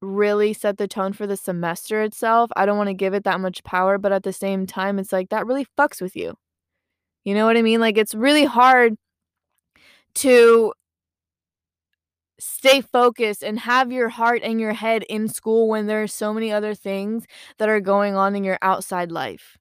really 0.01 0.53
set 0.53 0.77
the 0.77 0.87
tone 0.87 1.13
for 1.13 1.25
the 1.25 1.37
semester 1.37 2.01
itself. 2.03 2.51
I 2.55 2.65
don't 2.65 2.77
want 2.77 2.89
to 2.89 2.93
give 2.93 3.13
it 3.13 3.23
that 3.23 3.39
much 3.39 3.63
power, 3.63 3.97
but 3.97 4.11
at 4.11 4.23
the 4.23 4.33
same 4.33 4.67
time, 4.67 4.99
it's 4.99 5.13
like 5.13 5.29
that 5.29 5.47
really 5.47 5.65
fucks 5.77 6.01
with 6.01 6.15
you. 6.15 6.35
You 7.23 7.33
know 7.33 7.45
what 7.45 7.57
I 7.57 7.61
mean? 7.61 7.79
Like, 7.79 7.97
it's 7.97 8.13
really 8.13 8.43
hard 8.43 8.95
to 10.15 10.73
stay 12.39 12.81
focused 12.81 13.43
and 13.43 13.59
have 13.59 13.91
your 13.91 14.09
heart 14.09 14.41
and 14.43 14.59
your 14.59 14.73
head 14.73 15.03
in 15.09 15.27
school 15.27 15.67
when 15.69 15.87
there 15.87 16.03
are 16.03 16.07
so 16.07 16.33
many 16.33 16.51
other 16.51 16.73
things 16.75 17.25
that 17.57 17.69
are 17.69 17.79
going 17.79 18.15
on 18.15 18.35
in 18.35 18.43
your 18.43 18.57
outside 18.61 19.11
life. 19.11 19.57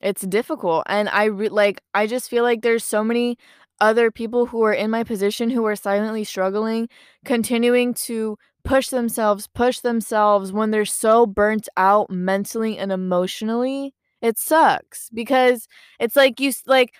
It's 0.00 0.22
difficult 0.22 0.84
and 0.86 1.08
I 1.08 1.24
re- 1.24 1.48
like 1.48 1.80
I 1.94 2.06
just 2.06 2.28
feel 2.30 2.42
like 2.44 2.62
there's 2.62 2.84
so 2.84 3.02
many 3.02 3.38
other 3.80 4.10
people 4.10 4.46
who 4.46 4.62
are 4.62 4.72
in 4.72 4.90
my 4.90 5.04
position 5.04 5.50
who 5.50 5.64
are 5.66 5.76
silently 5.76 6.24
struggling, 6.24 6.88
continuing 7.24 7.94
to 7.94 8.36
push 8.64 8.88
themselves, 8.88 9.46
push 9.46 9.80
themselves 9.80 10.52
when 10.52 10.70
they're 10.70 10.84
so 10.84 11.26
burnt 11.26 11.68
out 11.76 12.10
mentally 12.10 12.78
and 12.78 12.92
emotionally. 12.92 13.94
It 14.22 14.38
sucks 14.38 15.08
because 15.10 15.66
it's 16.00 16.16
like 16.16 16.40
you 16.40 16.52
like 16.66 16.94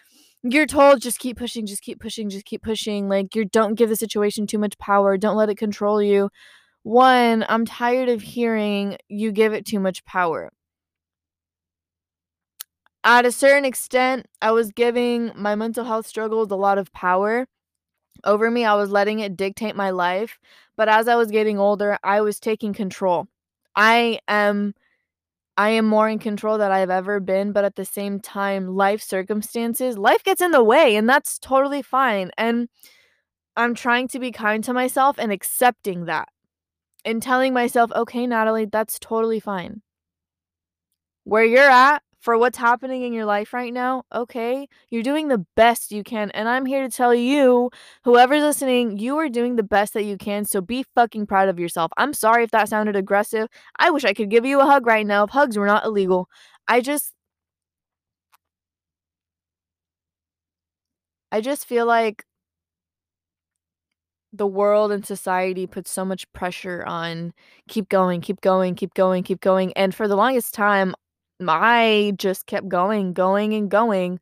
you're 0.52 0.66
told 0.66 1.02
just 1.02 1.18
keep 1.18 1.38
pushing, 1.38 1.66
just 1.66 1.82
keep 1.82 2.00
pushing, 2.00 2.28
just 2.30 2.44
keep 2.44 2.62
pushing. 2.62 3.08
Like 3.08 3.34
you 3.34 3.44
don't 3.44 3.74
give 3.74 3.88
the 3.88 3.96
situation 3.96 4.46
too 4.46 4.58
much 4.58 4.78
power, 4.78 5.16
don't 5.16 5.36
let 5.36 5.50
it 5.50 5.56
control 5.56 6.02
you. 6.02 6.30
One, 6.82 7.44
I'm 7.48 7.66
tired 7.66 8.08
of 8.08 8.22
hearing 8.22 8.96
you 9.08 9.32
give 9.32 9.52
it 9.52 9.66
too 9.66 9.80
much 9.80 10.04
power 10.04 10.52
at 13.06 13.24
a 13.24 13.30
certain 13.30 13.64
extent, 13.64 14.26
I 14.42 14.50
was 14.50 14.72
giving 14.72 15.30
my 15.36 15.54
mental 15.54 15.84
health 15.84 16.08
struggles 16.08 16.50
a 16.50 16.56
lot 16.56 16.76
of 16.76 16.92
power 16.92 17.46
over 18.24 18.50
me. 18.50 18.64
I 18.64 18.74
was 18.74 18.90
letting 18.90 19.20
it 19.20 19.36
dictate 19.36 19.76
my 19.76 19.90
life. 19.90 20.40
But 20.76 20.88
as 20.88 21.06
I 21.06 21.14
was 21.14 21.30
getting 21.30 21.58
older, 21.58 21.98
I 22.02 22.20
was 22.20 22.40
taking 22.40 22.72
control. 22.74 23.28
I 23.76 24.18
am 24.26 24.74
I 25.56 25.70
am 25.70 25.86
more 25.86 26.08
in 26.08 26.18
control 26.18 26.58
than 26.58 26.70
I've 26.70 26.90
ever 26.90 27.18
been, 27.18 27.52
but 27.52 27.64
at 27.64 27.76
the 27.76 27.84
same 27.84 28.20
time, 28.20 28.76
life 28.76 29.02
circumstances, 29.02 29.96
life 29.96 30.22
gets 30.22 30.42
in 30.42 30.50
the 30.50 30.62
way, 30.62 30.96
and 30.96 31.08
that's 31.08 31.38
totally 31.38 31.82
fine. 31.82 32.30
And 32.36 32.68
I'm 33.56 33.74
trying 33.74 34.08
to 34.08 34.18
be 34.18 34.32
kind 34.32 34.62
to 34.64 34.74
myself 34.74 35.18
and 35.18 35.32
accepting 35.32 36.04
that 36.04 36.28
and 37.06 37.22
telling 37.22 37.54
myself, 37.54 37.90
okay, 37.92 38.26
Natalie, 38.26 38.66
that's 38.66 38.98
totally 38.98 39.40
fine. 39.40 39.80
Where 41.24 41.44
you're 41.44 41.70
at, 41.70 42.02
for 42.26 42.36
what's 42.36 42.58
happening 42.58 43.02
in 43.04 43.12
your 43.12 43.24
life 43.24 43.52
right 43.52 43.72
now, 43.72 44.02
okay, 44.12 44.68
you're 44.90 45.04
doing 45.04 45.28
the 45.28 45.46
best 45.54 45.92
you 45.92 46.02
can. 46.02 46.28
And 46.32 46.48
I'm 46.48 46.66
here 46.66 46.82
to 46.82 46.90
tell 46.90 47.14
you, 47.14 47.70
whoever's 48.02 48.42
listening, 48.42 48.98
you 48.98 49.16
are 49.18 49.28
doing 49.28 49.54
the 49.54 49.62
best 49.62 49.94
that 49.94 50.02
you 50.02 50.16
can. 50.16 50.44
So 50.44 50.60
be 50.60 50.84
fucking 50.96 51.28
proud 51.28 51.48
of 51.48 51.60
yourself. 51.60 51.92
I'm 51.96 52.12
sorry 52.12 52.42
if 52.42 52.50
that 52.50 52.68
sounded 52.68 52.96
aggressive. 52.96 53.46
I 53.78 53.90
wish 53.90 54.04
I 54.04 54.12
could 54.12 54.28
give 54.28 54.44
you 54.44 54.58
a 54.60 54.64
hug 54.66 54.86
right 54.86 55.06
now 55.06 55.22
if 55.22 55.30
hugs 55.30 55.56
were 55.56 55.68
not 55.68 55.84
illegal. 55.84 56.28
I 56.66 56.80
just. 56.80 57.12
I 61.30 61.40
just 61.40 61.64
feel 61.64 61.86
like 61.86 62.24
the 64.32 64.46
world 64.48 64.90
and 64.90 65.06
society 65.06 65.66
puts 65.66 65.90
so 65.90 66.04
much 66.04 66.30
pressure 66.32 66.84
on 66.86 67.32
keep 67.68 67.88
going, 67.88 68.20
keep 68.20 68.40
going, 68.40 68.74
keep 68.74 68.94
going, 68.94 69.22
keep 69.22 69.40
going. 69.40 69.72
And 69.74 69.94
for 69.94 70.08
the 70.08 70.16
longest 70.16 70.54
time, 70.54 70.94
I 71.40 72.12
just 72.16 72.46
kept 72.46 72.68
going, 72.68 73.12
going, 73.12 73.52
and 73.54 73.70
going. 73.70 74.20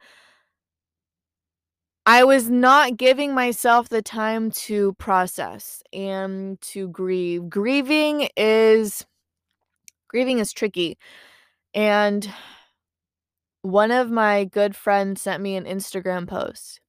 I 2.07 2.25
was 2.25 2.51
not 2.51 2.97
giving 2.99 3.33
myself 3.35 3.89
the 3.89 4.03
time 4.03 4.51
to 4.51 4.93
process 4.95 5.83
and 5.93 6.61
to 6.61 6.89
grieve. 6.89 7.49
Grieving 7.49 8.29
is 8.37 9.07
grieving 10.09 10.39
is 10.39 10.53
tricky. 10.53 10.99
And 11.75 12.31
one 13.63 13.91
of 13.91 14.11
my 14.11 14.45
good 14.45 14.77
friends 14.77 15.23
sent 15.23 15.43
me 15.43 15.57
an 15.57 15.65
Instagram 15.65 16.29
post. 16.29 16.81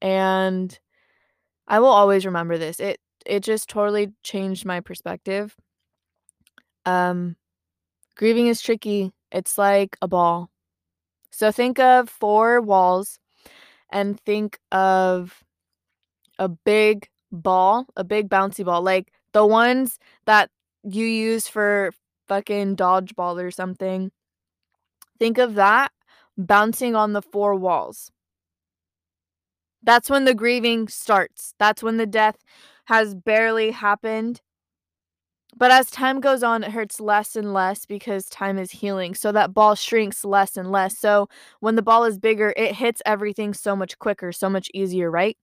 And 0.00 0.78
I 1.66 1.80
will 1.80 1.88
always 1.88 2.24
remember 2.24 2.58
this. 2.58 2.78
It 2.78 3.00
it 3.26 3.40
just 3.42 3.68
totally 3.68 4.12
changed 4.22 4.64
my 4.64 4.80
perspective. 4.80 5.56
Um 6.86 7.36
Grieving 8.16 8.46
is 8.46 8.60
tricky. 8.60 9.12
It's 9.30 9.58
like 9.58 9.96
a 10.02 10.08
ball. 10.08 10.50
So 11.30 11.50
think 11.50 11.78
of 11.78 12.08
four 12.08 12.60
walls 12.60 13.18
and 13.90 14.20
think 14.20 14.58
of 14.72 15.42
a 16.38 16.48
big 16.48 17.08
ball, 17.30 17.86
a 17.96 18.04
big 18.04 18.28
bouncy 18.28 18.64
ball, 18.64 18.82
like 18.82 19.12
the 19.32 19.46
ones 19.46 19.98
that 20.26 20.50
you 20.82 21.06
use 21.06 21.48
for 21.48 21.92
fucking 22.28 22.76
dodgeball 22.76 23.42
or 23.42 23.50
something. 23.50 24.10
Think 25.18 25.38
of 25.38 25.54
that 25.54 25.92
bouncing 26.36 26.94
on 26.94 27.12
the 27.12 27.22
four 27.22 27.54
walls. 27.54 28.10
That's 29.82 30.08
when 30.10 30.24
the 30.24 30.34
grieving 30.34 30.88
starts. 30.88 31.54
That's 31.58 31.82
when 31.82 31.96
the 31.96 32.06
death 32.06 32.36
has 32.86 33.14
barely 33.14 33.70
happened 33.72 34.40
But 35.56 35.70
as 35.70 35.90
time 35.90 36.20
goes 36.20 36.42
on, 36.42 36.64
it 36.64 36.70
hurts 36.72 37.00
less 37.00 37.36
and 37.36 37.52
less 37.52 37.84
because 37.86 38.26
time 38.26 38.58
is 38.58 38.70
healing. 38.70 39.14
So 39.14 39.32
that 39.32 39.52
ball 39.54 39.74
shrinks 39.74 40.24
less 40.24 40.56
and 40.56 40.70
less. 40.72 40.98
So 40.98 41.28
when 41.60 41.76
the 41.76 41.82
ball 41.82 42.04
is 42.04 42.18
bigger, 42.18 42.54
it 42.56 42.74
hits 42.74 43.02
everything 43.06 43.54
so 43.54 43.76
much 43.76 43.98
quicker, 43.98 44.32
so 44.32 44.48
much 44.48 44.70
easier, 44.74 45.10
right? 45.10 45.36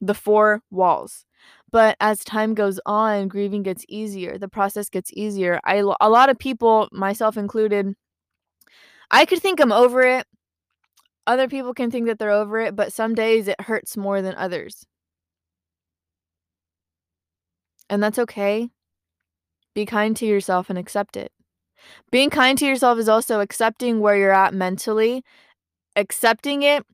The 0.00 0.14
four 0.14 0.62
walls. 0.70 1.24
But 1.70 1.96
as 2.00 2.24
time 2.24 2.54
goes 2.54 2.80
on, 2.86 3.28
grieving 3.28 3.62
gets 3.62 3.84
easier. 3.88 4.38
The 4.38 4.48
process 4.48 4.88
gets 4.90 5.12
easier. 5.14 5.60
I 5.64 5.76
a 6.00 6.10
lot 6.10 6.30
of 6.30 6.38
people, 6.38 6.88
myself 6.92 7.36
included, 7.36 7.94
I 9.10 9.24
could 9.26 9.40
think 9.40 9.60
I'm 9.60 9.72
over 9.72 10.02
it. 10.02 10.26
Other 11.26 11.48
people 11.48 11.74
can 11.74 11.90
think 11.90 12.06
that 12.06 12.18
they're 12.20 12.30
over 12.30 12.60
it, 12.60 12.76
but 12.76 12.92
some 12.92 13.14
days 13.14 13.48
it 13.48 13.60
hurts 13.60 13.96
more 13.96 14.22
than 14.22 14.34
others. 14.36 14.86
And 17.88 18.02
that's 18.02 18.18
okay. 18.18 18.70
Be 19.74 19.86
kind 19.86 20.16
to 20.16 20.26
yourself 20.26 20.68
and 20.70 20.78
accept 20.78 21.16
it. 21.16 21.32
Being 22.10 22.30
kind 22.30 22.56
to 22.58 22.66
yourself 22.66 22.98
is 22.98 23.08
also 23.08 23.40
accepting 23.40 24.00
where 24.00 24.16
you're 24.16 24.32
at 24.32 24.54
mentally, 24.54 25.24
accepting 25.96 26.62
it, 26.62 26.84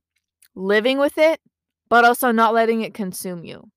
living 0.54 0.98
with 0.98 1.18
it, 1.18 1.40
but 1.88 2.04
also 2.04 2.30
not 2.30 2.54
letting 2.54 2.82
it 2.82 2.94
consume 2.94 3.44
you. 3.44 3.70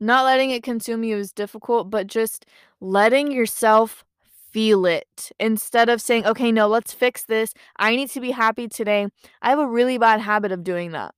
Not 0.00 0.24
letting 0.24 0.50
it 0.50 0.62
consume 0.62 1.04
you 1.04 1.16
is 1.16 1.32
difficult, 1.32 1.90
but 1.90 2.06
just 2.06 2.46
letting 2.80 3.32
yourself 3.32 4.04
feel 4.50 4.86
it 4.86 5.30
instead 5.38 5.88
of 5.88 6.00
saying, 6.00 6.26
okay, 6.26 6.50
no, 6.50 6.66
let's 6.66 6.92
fix 6.92 7.24
this. 7.24 7.52
I 7.76 7.94
need 7.94 8.10
to 8.10 8.20
be 8.20 8.30
happy 8.30 8.68
today. 8.68 9.08
I 9.42 9.50
have 9.50 9.58
a 9.58 9.66
really 9.66 9.98
bad 9.98 10.20
habit 10.20 10.52
of 10.52 10.64
doing 10.64 10.92
that 10.92 11.14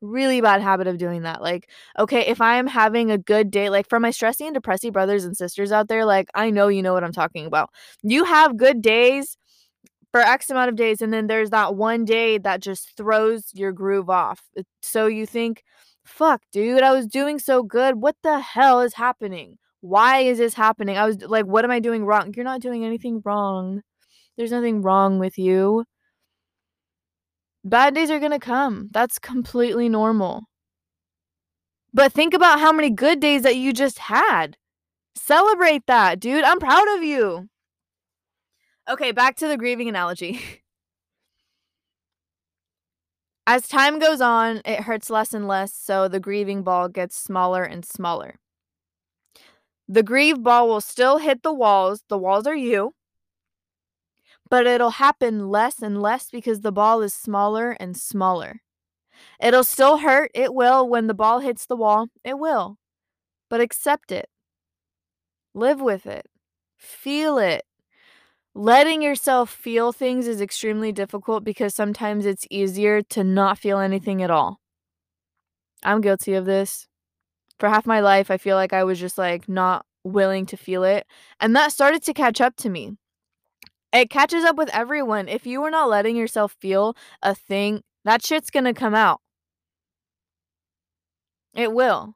really 0.00 0.40
bad 0.40 0.62
habit 0.62 0.86
of 0.86 0.98
doing 0.98 1.22
that. 1.22 1.42
Like, 1.42 1.68
okay, 1.98 2.26
if 2.26 2.40
I 2.40 2.56
am 2.56 2.66
having 2.66 3.10
a 3.10 3.18
good 3.18 3.50
day, 3.50 3.68
like 3.70 3.88
for 3.88 4.00
my 4.00 4.10
stressy 4.10 4.46
and 4.46 4.56
depressy 4.56 4.92
brothers 4.92 5.24
and 5.24 5.36
sisters 5.36 5.72
out 5.72 5.88
there, 5.88 6.04
like 6.04 6.28
I 6.34 6.50
know 6.50 6.68
you 6.68 6.82
know 6.82 6.92
what 6.94 7.04
I'm 7.04 7.12
talking 7.12 7.46
about. 7.46 7.70
You 8.02 8.24
have 8.24 8.56
good 8.56 8.82
days 8.82 9.36
for 10.12 10.20
X 10.20 10.50
amount 10.50 10.70
of 10.70 10.76
days, 10.76 11.02
and 11.02 11.12
then 11.12 11.26
there's 11.26 11.50
that 11.50 11.76
one 11.76 12.04
day 12.04 12.38
that 12.38 12.60
just 12.60 12.96
throws 12.96 13.50
your 13.54 13.72
groove 13.72 14.10
off. 14.10 14.42
So 14.82 15.06
you 15.06 15.26
think, 15.26 15.62
fuck, 16.04 16.42
dude, 16.52 16.82
I 16.82 16.92
was 16.92 17.06
doing 17.06 17.38
so 17.38 17.62
good. 17.62 17.96
What 17.96 18.16
the 18.22 18.40
hell 18.40 18.80
is 18.80 18.94
happening? 18.94 19.58
Why 19.82 20.20
is 20.20 20.38
this 20.38 20.54
happening? 20.54 20.98
I 20.98 21.06
was 21.06 21.22
like, 21.22 21.46
what 21.46 21.64
am 21.64 21.70
I 21.70 21.80
doing 21.80 22.04
wrong? 22.04 22.34
You're 22.36 22.44
not 22.44 22.60
doing 22.60 22.84
anything 22.84 23.22
wrong. 23.24 23.82
There's 24.36 24.50
nothing 24.50 24.82
wrong 24.82 25.18
with 25.18 25.38
you. 25.38 25.84
Bad 27.64 27.94
days 27.94 28.10
are 28.10 28.18
going 28.18 28.30
to 28.32 28.38
come. 28.38 28.88
That's 28.90 29.18
completely 29.18 29.88
normal. 29.88 30.44
But 31.92 32.12
think 32.12 32.34
about 32.34 32.60
how 32.60 32.72
many 32.72 32.90
good 32.90 33.20
days 33.20 33.42
that 33.42 33.56
you 33.56 33.72
just 33.72 33.98
had. 33.98 34.56
Celebrate 35.14 35.86
that, 35.86 36.20
dude. 36.20 36.44
I'm 36.44 36.60
proud 36.60 36.88
of 36.96 37.02
you. 37.02 37.48
Okay, 38.88 39.12
back 39.12 39.36
to 39.36 39.48
the 39.48 39.56
grieving 39.56 39.88
analogy. 39.88 40.40
As 43.46 43.66
time 43.66 43.98
goes 43.98 44.20
on, 44.20 44.62
it 44.64 44.80
hurts 44.80 45.10
less 45.10 45.34
and 45.34 45.48
less, 45.48 45.74
so 45.74 46.06
the 46.06 46.20
grieving 46.20 46.62
ball 46.62 46.88
gets 46.88 47.16
smaller 47.16 47.64
and 47.64 47.84
smaller. 47.84 48.38
The 49.88 50.04
grieve 50.04 50.42
ball 50.42 50.68
will 50.68 50.80
still 50.80 51.18
hit 51.18 51.42
the 51.42 51.52
walls. 51.52 52.04
The 52.08 52.18
walls 52.18 52.46
are 52.46 52.54
you 52.56 52.94
but 54.50 54.66
it'll 54.66 54.90
happen 54.90 55.48
less 55.48 55.80
and 55.80 56.02
less 56.02 56.28
because 56.30 56.60
the 56.60 56.72
ball 56.72 57.02
is 57.02 57.14
smaller 57.14 57.76
and 57.78 57.96
smaller. 57.96 58.60
It'll 59.40 59.64
still 59.64 59.98
hurt. 59.98 60.30
It 60.34 60.54
will 60.54 60.88
when 60.88 61.06
the 61.06 61.14
ball 61.14 61.38
hits 61.38 61.66
the 61.66 61.76
wall. 61.76 62.08
It 62.24 62.38
will. 62.38 62.76
But 63.48 63.60
accept 63.60 64.12
it. 64.12 64.28
Live 65.54 65.80
with 65.80 66.06
it. 66.06 66.26
Feel 66.76 67.38
it. 67.38 67.62
Letting 68.54 69.02
yourself 69.02 69.50
feel 69.50 69.92
things 69.92 70.26
is 70.26 70.40
extremely 70.40 70.90
difficult 70.90 71.44
because 71.44 71.74
sometimes 71.74 72.26
it's 72.26 72.46
easier 72.50 73.02
to 73.02 73.22
not 73.22 73.58
feel 73.58 73.78
anything 73.78 74.22
at 74.22 74.30
all. 74.30 74.60
I'm 75.84 76.00
guilty 76.00 76.34
of 76.34 76.46
this. 76.46 76.88
For 77.58 77.68
half 77.68 77.86
my 77.86 78.00
life, 78.00 78.30
I 78.30 78.38
feel 78.38 78.56
like 78.56 78.72
I 78.72 78.84
was 78.84 78.98
just 78.98 79.18
like 79.18 79.48
not 79.48 79.86
willing 80.02 80.46
to 80.46 80.56
feel 80.56 80.82
it. 80.82 81.06
And 81.38 81.54
that 81.54 81.72
started 81.72 82.02
to 82.04 82.14
catch 82.14 82.40
up 82.40 82.56
to 82.56 82.70
me. 82.70 82.96
It 83.92 84.10
catches 84.10 84.44
up 84.44 84.56
with 84.56 84.70
everyone. 84.72 85.28
If 85.28 85.46
you 85.46 85.62
are 85.64 85.70
not 85.70 85.88
letting 85.88 86.16
yourself 86.16 86.56
feel 86.60 86.96
a 87.22 87.34
thing, 87.34 87.82
that 88.04 88.24
shit's 88.24 88.50
gonna 88.50 88.74
come 88.74 88.94
out. 88.94 89.20
It 91.54 91.72
will. 91.72 92.14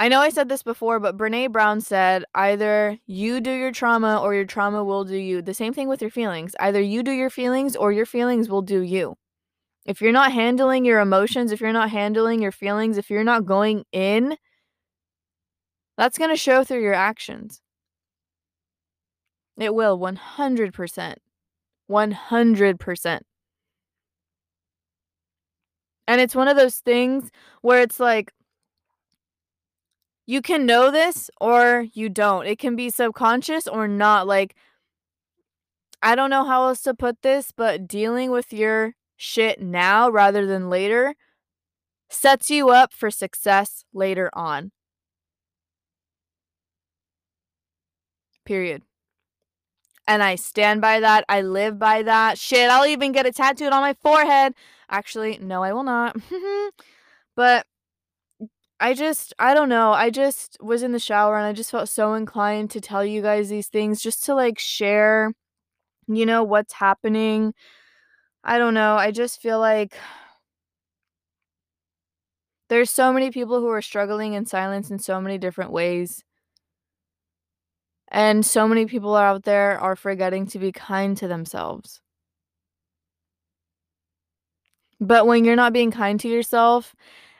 I 0.00 0.08
know 0.08 0.20
I 0.20 0.30
said 0.30 0.48
this 0.48 0.62
before, 0.62 0.98
but 0.98 1.18
Brene 1.18 1.52
Brown 1.52 1.82
said 1.82 2.24
either 2.34 2.98
you 3.06 3.38
do 3.42 3.50
your 3.50 3.70
trauma 3.70 4.18
or 4.22 4.34
your 4.34 4.46
trauma 4.46 4.82
will 4.82 5.04
do 5.04 5.16
you. 5.16 5.42
The 5.42 5.52
same 5.52 5.74
thing 5.74 5.88
with 5.88 6.00
your 6.00 6.10
feelings. 6.10 6.54
Either 6.58 6.80
you 6.80 7.02
do 7.02 7.10
your 7.12 7.28
feelings 7.28 7.76
or 7.76 7.92
your 7.92 8.06
feelings 8.06 8.48
will 8.48 8.62
do 8.62 8.80
you. 8.80 9.16
If 9.84 10.00
you're 10.00 10.12
not 10.12 10.32
handling 10.32 10.86
your 10.86 11.00
emotions, 11.00 11.52
if 11.52 11.60
you're 11.60 11.72
not 11.72 11.90
handling 11.90 12.40
your 12.40 12.52
feelings, 12.52 12.96
if 12.96 13.10
you're 13.10 13.24
not 13.24 13.44
going 13.44 13.84
in, 13.92 14.38
that's 15.98 16.16
going 16.16 16.30
to 16.30 16.36
show 16.36 16.64
through 16.64 16.82
your 16.82 16.94
actions. 16.94 17.60
It 19.60 19.74
will 19.74 19.98
100%. 19.98 21.14
100%. 21.88 23.20
And 26.08 26.20
it's 26.20 26.34
one 26.34 26.48
of 26.48 26.56
those 26.56 26.76
things 26.76 27.30
where 27.60 27.82
it's 27.82 28.00
like 28.00 28.32
you 30.26 30.40
can 30.42 30.64
know 30.64 30.90
this 30.90 31.30
or 31.40 31.86
you 31.92 32.08
don't. 32.08 32.46
It 32.46 32.58
can 32.58 32.74
be 32.74 32.88
subconscious 32.90 33.66
or 33.68 33.86
not. 33.86 34.26
Like, 34.26 34.56
I 36.02 36.14
don't 36.14 36.30
know 36.30 36.44
how 36.44 36.68
else 36.68 36.82
to 36.82 36.94
put 36.94 37.22
this, 37.22 37.52
but 37.54 37.86
dealing 37.86 38.30
with 38.30 38.52
your 38.52 38.94
shit 39.16 39.60
now 39.60 40.08
rather 40.08 40.46
than 40.46 40.70
later 40.70 41.14
sets 42.08 42.50
you 42.50 42.70
up 42.70 42.92
for 42.92 43.10
success 43.10 43.84
later 43.92 44.30
on. 44.32 44.72
Period. 48.44 48.82
And 50.10 50.24
I 50.24 50.34
stand 50.34 50.80
by 50.80 50.98
that. 50.98 51.24
I 51.28 51.42
live 51.42 51.78
by 51.78 52.02
that. 52.02 52.36
Shit, 52.36 52.68
I'll 52.68 52.84
even 52.84 53.12
get 53.12 53.26
it 53.26 53.36
tattooed 53.36 53.72
on 53.72 53.80
my 53.80 53.94
forehead. 53.94 54.54
Actually, 54.90 55.38
no, 55.38 55.62
I 55.62 55.72
will 55.72 55.84
not. 55.84 56.16
but 57.36 57.64
I 58.80 58.92
just, 58.92 59.32
I 59.38 59.54
don't 59.54 59.68
know. 59.68 59.92
I 59.92 60.10
just 60.10 60.56
was 60.60 60.82
in 60.82 60.90
the 60.90 60.98
shower 60.98 61.36
and 61.36 61.46
I 61.46 61.52
just 61.52 61.70
felt 61.70 61.88
so 61.88 62.14
inclined 62.14 62.72
to 62.72 62.80
tell 62.80 63.04
you 63.04 63.22
guys 63.22 63.50
these 63.50 63.68
things 63.68 64.02
just 64.02 64.24
to 64.24 64.34
like 64.34 64.58
share, 64.58 65.32
you 66.08 66.26
know, 66.26 66.42
what's 66.42 66.72
happening. 66.72 67.54
I 68.42 68.58
don't 68.58 68.74
know. 68.74 68.96
I 68.96 69.12
just 69.12 69.40
feel 69.40 69.60
like 69.60 69.94
there's 72.68 72.90
so 72.90 73.12
many 73.12 73.30
people 73.30 73.60
who 73.60 73.68
are 73.68 73.80
struggling 73.80 74.32
in 74.32 74.44
silence 74.44 74.90
in 74.90 74.98
so 74.98 75.20
many 75.20 75.38
different 75.38 75.70
ways. 75.70 76.24
And 78.10 78.44
so 78.44 78.66
many 78.66 78.86
people 78.86 79.14
out 79.14 79.44
there 79.44 79.78
are 79.78 79.94
forgetting 79.94 80.46
to 80.48 80.58
be 80.58 80.72
kind 80.72 81.16
to 81.18 81.28
themselves. 81.28 82.00
But 85.00 85.26
when 85.26 85.44
you're 85.44 85.56
not 85.56 85.72
being 85.72 85.90
kind 85.90 86.18
to 86.20 86.28
yourself 86.28 86.94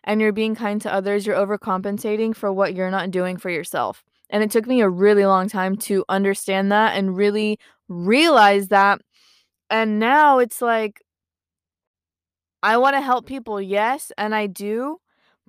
and 0.04 0.20
you're 0.20 0.32
being 0.32 0.54
kind 0.54 0.80
to 0.82 0.92
others, 0.92 1.26
you're 1.26 1.36
overcompensating 1.36 2.34
for 2.34 2.52
what 2.52 2.74
you're 2.74 2.90
not 2.90 3.10
doing 3.10 3.36
for 3.36 3.50
yourself. 3.50 4.02
And 4.30 4.42
it 4.42 4.50
took 4.50 4.66
me 4.66 4.80
a 4.80 4.88
really 4.88 5.26
long 5.26 5.48
time 5.48 5.76
to 5.78 6.04
understand 6.08 6.70
that 6.72 6.96
and 6.96 7.16
really 7.16 7.58
realize 7.88 8.68
that. 8.68 9.02
And 9.68 9.98
now 9.98 10.38
it's 10.38 10.62
like, 10.62 11.02
I 12.62 12.76
want 12.76 12.94
to 12.94 13.00
help 13.00 13.26
people, 13.26 13.60
yes, 13.60 14.12
and 14.16 14.34
I 14.34 14.46
do 14.46 14.98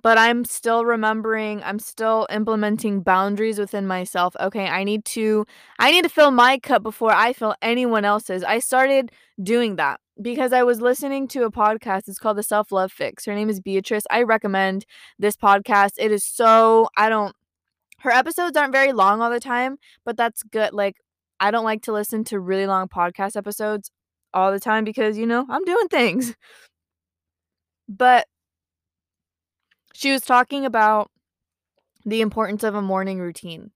but 0.02 0.18
I'm 0.18 0.44
still 0.44 0.84
remembering, 0.84 1.62
I'm 1.62 1.78
still 1.78 2.26
implementing 2.30 3.02
boundaries 3.02 3.58
within 3.58 3.86
myself. 3.86 4.34
Okay, 4.40 4.66
I 4.66 4.84
need 4.84 5.04
to 5.06 5.46
I 5.78 5.90
need 5.90 6.02
to 6.02 6.08
fill 6.08 6.30
my 6.32 6.58
cup 6.58 6.82
before 6.82 7.12
I 7.12 7.32
fill 7.32 7.54
anyone 7.62 8.04
else's. 8.04 8.42
I 8.44 8.58
started 8.58 9.12
doing 9.42 9.76
that 9.76 10.00
because 10.20 10.52
I 10.52 10.62
was 10.64 10.80
listening 10.80 11.28
to 11.28 11.44
a 11.44 11.50
podcast. 11.50 12.08
It's 12.08 12.18
called 12.18 12.38
The 12.38 12.42
Self 12.42 12.72
Love 12.72 12.92
Fix. 12.92 13.24
Her 13.26 13.34
name 13.34 13.48
is 13.48 13.60
Beatrice. 13.60 14.04
I 14.10 14.22
recommend 14.22 14.84
this 15.18 15.36
podcast. 15.36 15.92
It 15.98 16.12
is 16.12 16.24
so 16.24 16.88
I 16.96 17.08
don't 17.08 17.34
her 18.00 18.10
episodes 18.10 18.56
aren't 18.56 18.72
very 18.72 18.92
long 18.92 19.22
all 19.22 19.30
the 19.30 19.40
time, 19.40 19.76
but 20.04 20.16
that's 20.16 20.42
good. 20.42 20.72
Like 20.72 20.96
I 21.40 21.50
don't 21.52 21.64
like 21.64 21.82
to 21.82 21.92
listen 21.92 22.24
to 22.24 22.40
really 22.40 22.66
long 22.66 22.88
podcast 22.88 23.36
episodes 23.36 23.90
all 24.34 24.52
the 24.52 24.60
time 24.60 24.84
because, 24.84 25.18
you 25.18 25.26
know, 25.26 25.46
I'm 25.48 25.64
doing 25.64 25.88
things. 25.88 26.34
But 27.88 28.26
she 30.02 30.10
was 30.10 30.22
talking 30.22 30.66
about 30.66 31.10
the 32.04 32.20
importance 32.22 32.64
of 32.64 32.74
a 32.74 32.82
morning 32.82 33.20
routine. 33.20 33.70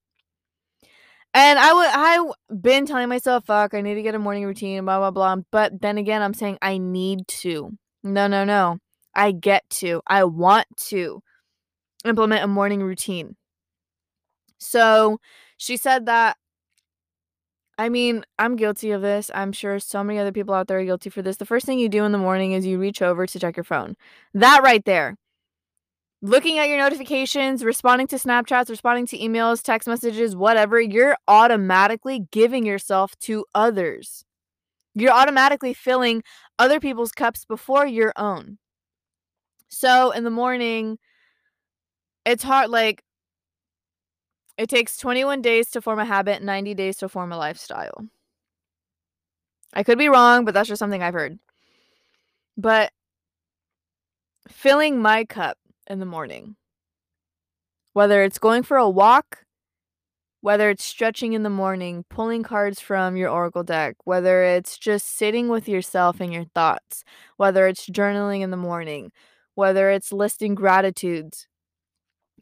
And 1.35 1.59
I 1.59 1.73
would 1.73 1.89
I 1.93 2.33
been 2.61 2.87
telling 2.87 3.09
myself, 3.09 3.45
fuck, 3.47 3.75
I 3.75 3.81
need 3.81 3.95
to 3.95 4.03
get 4.03 4.15
a 4.17 4.19
morning 4.19 4.45
routine, 4.45 4.85
blah 4.85 4.99
blah 4.99 5.11
blah. 5.12 5.37
But 5.53 5.81
then 5.81 5.99
again, 5.99 6.23
I'm 6.23 6.35
saying 6.35 6.59
I 6.62 6.79
need 6.79 7.29
to. 7.29 7.79
No, 8.03 8.27
no, 8.27 8.45
no. 8.45 8.79
I 9.15 9.31
get 9.33 9.69
to. 9.81 10.03
I 10.07 10.25
want 10.25 10.67
to. 10.89 11.23
implement 12.05 12.45
a 12.45 12.49
morning 12.49 12.83
routine. 12.83 13.37
So 14.59 15.19
she 15.59 15.77
said 15.77 16.07
that 16.07 16.37
I 17.79 17.89
mean, 17.91 18.25
I'm 18.39 18.57
guilty 18.57 18.91
of 18.93 19.03
this. 19.03 19.31
I'm 19.35 19.53
sure 19.53 19.79
so 19.79 20.03
many 20.03 20.19
other 20.19 20.33
people 20.33 20.55
out 20.55 20.67
there 20.69 20.79
are 20.81 20.85
guilty 20.85 21.11
for 21.11 21.23
this. 21.23 21.37
The 21.37 21.47
first 21.47 21.67
thing 21.67 21.79
you 21.79 21.89
do 21.91 22.05
in 22.05 22.12
the 22.12 22.19
morning 22.19 22.53
is 22.53 22.65
you 22.67 22.79
reach 22.79 23.03
over 23.03 23.27
to 23.27 23.39
check 23.39 23.57
your 23.57 23.65
phone. 23.65 23.97
That 24.35 24.62
right 24.62 24.85
there. 24.87 25.17
Looking 26.27 26.59
at 26.59 26.69
your 26.69 26.79
notifications, 26.79 27.62
responding 27.62 28.09
to 28.09 28.17
Snapchats, 28.17 28.69
responding 28.69 29.07
to 29.07 29.17
emails, 29.17 29.62
text 29.62 29.87
messages, 29.87 30.35
whatever, 30.35 30.81
you're 30.81 31.17
automatically 31.29 32.27
giving 32.33 32.67
yourself 32.67 33.17
to 33.21 33.45
others. 33.55 34.25
You're 34.93 35.12
automatically 35.12 35.73
filling 35.73 36.25
other 36.59 36.81
people's 36.81 37.12
cups 37.12 37.45
before 37.45 37.87
your 37.87 38.12
own. 38.17 38.59
So 39.69 40.11
in 40.11 40.25
the 40.25 40.31
morning, 40.31 40.99
it's 42.25 42.43
hard, 42.43 42.71
like, 42.71 43.05
it 44.59 44.69
takes 44.69 44.97
21 44.97 45.43
days 45.43 45.71
to 45.71 45.81
form 45.81 46.01
a 46.01 46.05
habit, 46.05 46.43
90 46.43 46.75
days 46.75 46.97
to 46.97 47.09
form 47.09 47.31
a 47.31 47.39
lifestyle. 47.39 48.05
I 49.73 49.85
could 49.85 49.97
be 49.97 50.09
wrong, 50.09 50.45
but 50.45 50.55
that's 50.55 50.69
just 50.69 50.81
something 50.81 51.05
I've 51.05 51.15
heard. 51.15 51.39
But 52.57 52.91
filling 54.49 55.01
my 55.01 55.25
cup 55.25 55.57
in 55.88 56.01
the 56.01 56.07
morning, 56.07 56.57
whether 57.92 58.22
it's 58.22 58.38
going 58.38 58.62
for 58.62 58.77
a 58.77 58.88
walk, 58.88 59.44
whether 60.40 60.70
it's 60.70 60.85
stretching 60.85 61.33
in 61.33 61.42
the 61.42 61.51
morning, 61.51 62.05
pulling 62.09 62.42
cards 62.42 62.81
from 62.81 63.16
your 63.16 63.31
oracle 63.31 63.64
deck, 63.64 63.96
whether 64.05 64.42
it's 64.42 64.79
just 64.79 65.16
sitting 65.16 65.49
with 65.49 65.68
yourself 65.68 66.20
and 66.20 66.33
your 66.33 66.44
thoughts, 66.55 67.05
whether 67.37 67.66
it's 67.66 67.88
journaling 67.88 68.42
in 68.42 68.51
the 68.51 68.57
morning, 68.57 69.11
whether 69.55 69.90
it's 69.90 70.12
listing 70.12 70.55
gratitudes, 70.55 71.46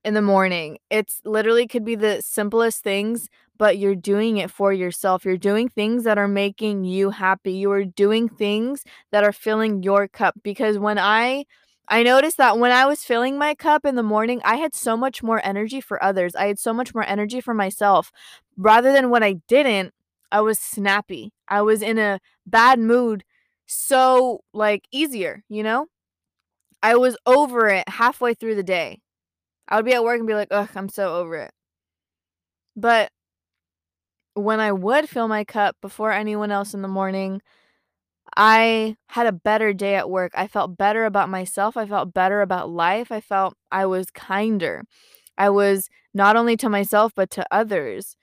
in 0.04 0.14
the 0.14 0.22
morning. 0.22 0.78
It's 0.90 1.20
literally 1.24 1.66
could 1.66 1.84
be 1.84 1.94
the 1.94 2.20
simplest 2.22 2.84
things, 2.84 3.28
but 3.58 3.78
you're 3.78 3.94
doing 3.94 4.36
it 4.36 4.50
for 4.50 4.72
yourself. 4.72 5.24
You're 5.24 5.38
doing 5.38 5.68
things 5.68 6.04
that 6.04 6.18
are 6.18 6.28
making 6.28 6.84
you 6.84 7.10
happy. 7.10 7.54
You 7.54 7.72
are 7.72 7.84
doing 7.84 8.28
things 8.28 8.84
that 9.10 9.24
are 9.24 9.32
filling 9.32 9.82
your 9.82 10.06
cup 10.06 10.34
because 10.42 10.78
when 10.78 10.98
I 10.98 11.46
I 11.88 12.02
noticed 12.02 12.38
that 12.38 12.58
when 12.58 12.72
I 12.72 12.86
was 12.86 13.04
filling 13.04 13.38
my 13.38 13.54
cup 13.54 13.84
in 13.84 13.94
the 13.94 14.02
morning, 14.02 14.40
I 14.44 14.56
had 14.56 14.74
so 14.74 14.96
much 14.96 15.22
more 15.22 15.40
energy 15.44 15.80
for 15.80 16.02
others. 16.02 16.34
I 16.34 16.46
had 16.46 16.58
so 16.58 16.72
much 16.72 16.94
more 16.94 17.06
energy 17.06 17.40
for 17.40 17.52
myself. 17.54 18.10
Rather 18.56 18.92
than 18.92 19.10
when 19.10 19.22
I 19.22 19.34
didn't, 19.48 19.92
I 20.32 20.40
was 20.40 20.58
snappy. 20.58 21.32
I 21.48 21.62
was 21.62 21.82
in 21.82 21.98
a 21.98 22.20
bad 22.46 22.78
mood 22.78 23.24
so 23.66 24.40
like 24.52 24.86
easier, 24.90 25.44
you 25.48 25.62
know? 25.62 25.86
I 26.82 26.96
was 26.96 27.16
over 27.26 27.68
it 27.68 27.88
halfway 27.88 28.34
through 28.34 28.56
the 28.56 28.62
day. 28.62 29.00
I 29.68 29.76
would 29.76 29.86
be 29.86 29.94
at 29.94 30.04
work 30.04 30.18
and 30.18 30.26
be 30.28 30.34
like, 30.34 30.48
ugh, 30.50 30.70
I'm 30.76 30.88
so 30.88 31.16
over 31.16 31.36
it. 31.36 31.52
But 32.76 33.10
when 34.34 34.60
I 34.60 34.72
would 34.72 35.08
fill 35.08 35.28
my 35.28 35.44
cup 35.44 35.76
before 35.80 36.12
anyone 36.12 36.50
else 36.50 36.74
in 36.74 36.82
the 36.82 36.88
morning, 36.88 37.40
I 38.36 38.96
had 39.08 39.26
a 39.26 39.32
better 39.32 39.72
day 39.72 39.94
at 39.94 40.10
work. 40.10 40.32
I 40.34 40.46
felt 40.46 40.76
better 40.76 41.04
about 41.04 41.28
myself. 41.28 41.76
I 41.76 41.86
felt 41.86 42.14
better 42.14 42.40
about 42.42 42.70
life. 42.70 43.12
I 43.12 43.20
felt 43.20 43.56
I 43.70 43.86
was 43.86 44.10
kinder. 44.10 44.82
I 45.38 45.50
was 45.50 45.88
not 46.14 46.36
only 46.36 46.56
to 46.58 46.68
myself, 46.68 47.12
but 47.14 47.30
to 47.32 47.46
others. 47.50 48.16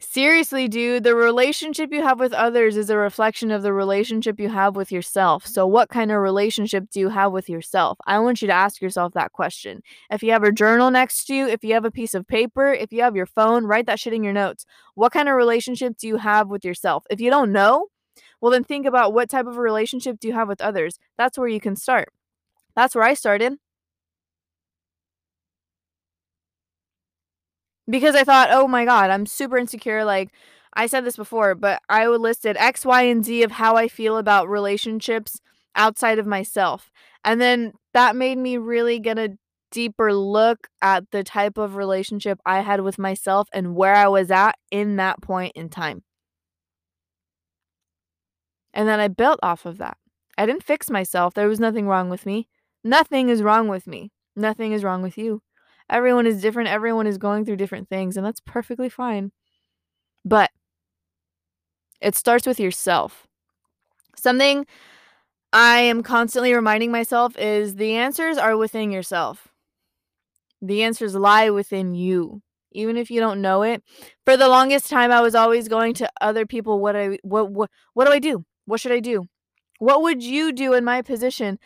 Seriously, 0.00 0.68
dude, 0.68 1.02
the 1.02 1.16
relationship 1.16 1.92
you 1.92 2.02
have 2.02 2.20
with 2.20 2.32
others 2.32 2.76
is 2.76 2.88
a 2.88 2.96
reflection 2.96 3.50
of 3.50 3.62
the 3.62 3.72
relationship 3.72 4.38
you 4.38 4.48
have 4.48 4.76
with 4.76 4.92
yourself. 4.92 5.44
So, 5.44 5.66
what 5.66 5.88
kind 5.88 6.12
of 6.12 6.18
relationship 6.20 6.88
do 6.90 7.00
you 7.00 7.08
have 7.08 7.32
with 7.32 7.48
yourself? 7.48 7.98
I 8.06 8.20
want 8.20 8.40
you 8.40 8.46
to 8.46 8.54
ask 8.54 8.80
yourself 8.80 9.14
that 9.14 9.32
question. 9.32 9.82
If 10.08 10.22
you 10.22 10.30
have 10.30 10.44
a 10.44 10.52
journal 10.52 10.92
next 10.92 11.24
to 11.26 11.34
you, 11.34 11.48
if 11.48 11.64
you 11.64 11.74
have 11.74 11.84
a 11.84 11.90
piece 11.90 12.14
of 12.14 12.28
paper, 12.28 12.72
if 12.72 12.92
you 12.92 13.02
have 13.02 13.16
your 13.16 13.26
phone, 13.26 13.64
write 13.66 13.86
that 13.86 13.98
shit 13.98 14.12
in 14.12 14.22
your 14.22 14.32
notes. 14.32 14.64
What 14.94 15.12
kind 15.12 15.28
of 15.28 15.34
relationship 15.34 15.96
do 15.96 16.06
you 16.06 16.16
have 16.16 16.48
with 16.48 16.64
yourself? 16.64 17.04
If 17.10 17.20
you 17.20 17.30
don't 17.30 17.50
know, 17.50 17.88
well, 18.40 18.52
then 18.52 18.64
think 18.64 18.86
about 18.86 19.12
what 19.12 19.28
type 19.30 19.46
of 19.46 19.56
a 19.56 19.60
relationship 19.60 20.18
do 20.20 20.28
you 20.28 20.34
have 20.34 20.48
with 20.48 20.60
others. 20.60 20.98
That's 21.18 21.38
where 21.38 21.48
you 21.48 21.60
can 21.60 21.76
start. 21.76 22.10
That's 22.76 22.94
where 22.94 23.04
I 23.04 23.14
started. 23.14 23.54
Because 27.88 28.14
I 28.14 28.24
thought, 28.24 28.50
"Oh 28.52 28.68
my 28.68 28.84
god, 28.84 29.10
I'm 29.10 29.26
super 29.26 29.56
insecure," 29.58 30.04
like, 30.04 30.30
I 30.74 30.86
said 30.86 31.04
this 31.04 31.16
before, 31.16 31.54
but 31.54 31.80
I 31.88 32.08
would 32.08 32.20
listed 32.20 32.56
X, 32.58 32.84
Y, 32.84 33.02
and 33.02 33.24
Z 33.24 33.42
of 33.42 33.52
how 33.52 33.76
I 33.76 33.88
feel 33.88 34.18
about 34.18 34.48
relationships 34.48 35.40
outside 35.74 36.18
of 36.18 36.26
myself, 36.26 36.90
and 37.24 37.40
then 37.40 37.72
that 37.94 38.14
made 38.16 38.38
me 38.38 38.56
really 38.58 38.98
get 39.00 39.18
a 39.18 39.36
deeper 39.70 40.12
look 40.14 40.68
at 40.82 41.10
the 41.10 41.22
type 41.24 41.58
of 41.58 41.76
relationship 41.76 42.38
I 42.46 42.60
had 42.60 42.80
with 42.82 42.98
myself 42.98 43.48
and 43.52 43.74
where 43.74 43.94
I 43.94 44.08
was 44.08 44.30
at 44.30 44.56
in 44.70 44.96
that 44.96 45.20
point 45.22 45.52
in 45.56 45.68
time. 45.68 46.02
And 48.78 48.86
then 48.86 49.00
I 49.00 49.08
built 49.08 49.40
off 49.42 49.66
of 49.66 49.78
that. 49.78 49.96
I 50.38 50.46
didn't 50.46 50.62
fix 50.62 50.88
myself, 50.88 51.34
there 51.34 51.48
was 51.48 51.58
nothing 51.58 51.88
wrong 51.88 52.08
with 52.08 52.24
me. 52.24 52.46
Nothing 52.84 53.28
is 53.28 53.42
wrong 53.42 53.66
with 53.66 53.88
me. 53.88 54.12
Nothing 54.36 54.70
is 54.70 54.84
wrong 54.84 55.02
with 55.02 55.18
you. 55.18 55.42
Everyone 55.90 56.28
is 56.28 56.40
different, 56.40 56.68
everyone 56.68 57.08
is 57.08 57.18
going 57.18 57.44
through 57.44 57.56
different 57.56 57.88
things, 57.88 58.16
and 58.16 58.24
that's 58.24 58.38
perfectly 58.38 58.88
fine. 58.88 59.32
But 60.24 60.52
it 62.00 62.14
starts 62.14 62.46
with 62.46 62.60
yourself. 62.60 63.26
Something 64.14 64.64
I 65.52 65.80
am 65.80 66.04
constantly 66.04 66.54
reminding 66.54 66.92
myself 66.92 67.36
is 67.36 67.74
the 67.74 67.94
answers 67.96 68.38
are 68.38 68.56
within 68.56 68.92
yourself. 68.92 69.48
The 70.62 70.84
answers 70.84 71.16
lie 71.16 71.50
within 71.50 71.96
you, 71.96 72.42
even 72.70 72.96
if 72.96 73.10
you 73.10 73.18
don't 73.18 73.42
know 73.42 73.62
it. 73.62 73.82
For 74.24 74.36
the 74.36 74.48
longest 74.48 74.88
time 74.88 75.10
I 75.10 75.20
was 75.20 75.34
always 75.34 75.66
going 75.66 75.94
to 75.94 76.08
other 76.20 76.46
people 76.46 76.78
what 76.78 76.94
I 76.94 77.18
what 77.24 77.50
what 77.50 77.70
what 77.94 78.04
do 78.04 78.12
I 78.12 78.20
do? 78.20 78.44
What 78.68 78.80
should 78.80 78.92
I 78.92 79.00
do? 79.00 79.26
What 79.78 80.02
would 80.02 80.22
you 80.22 80.52
do 80.52 80.74
in 80.74 80.84
my 80.84 81.02
position? 81.02 81.58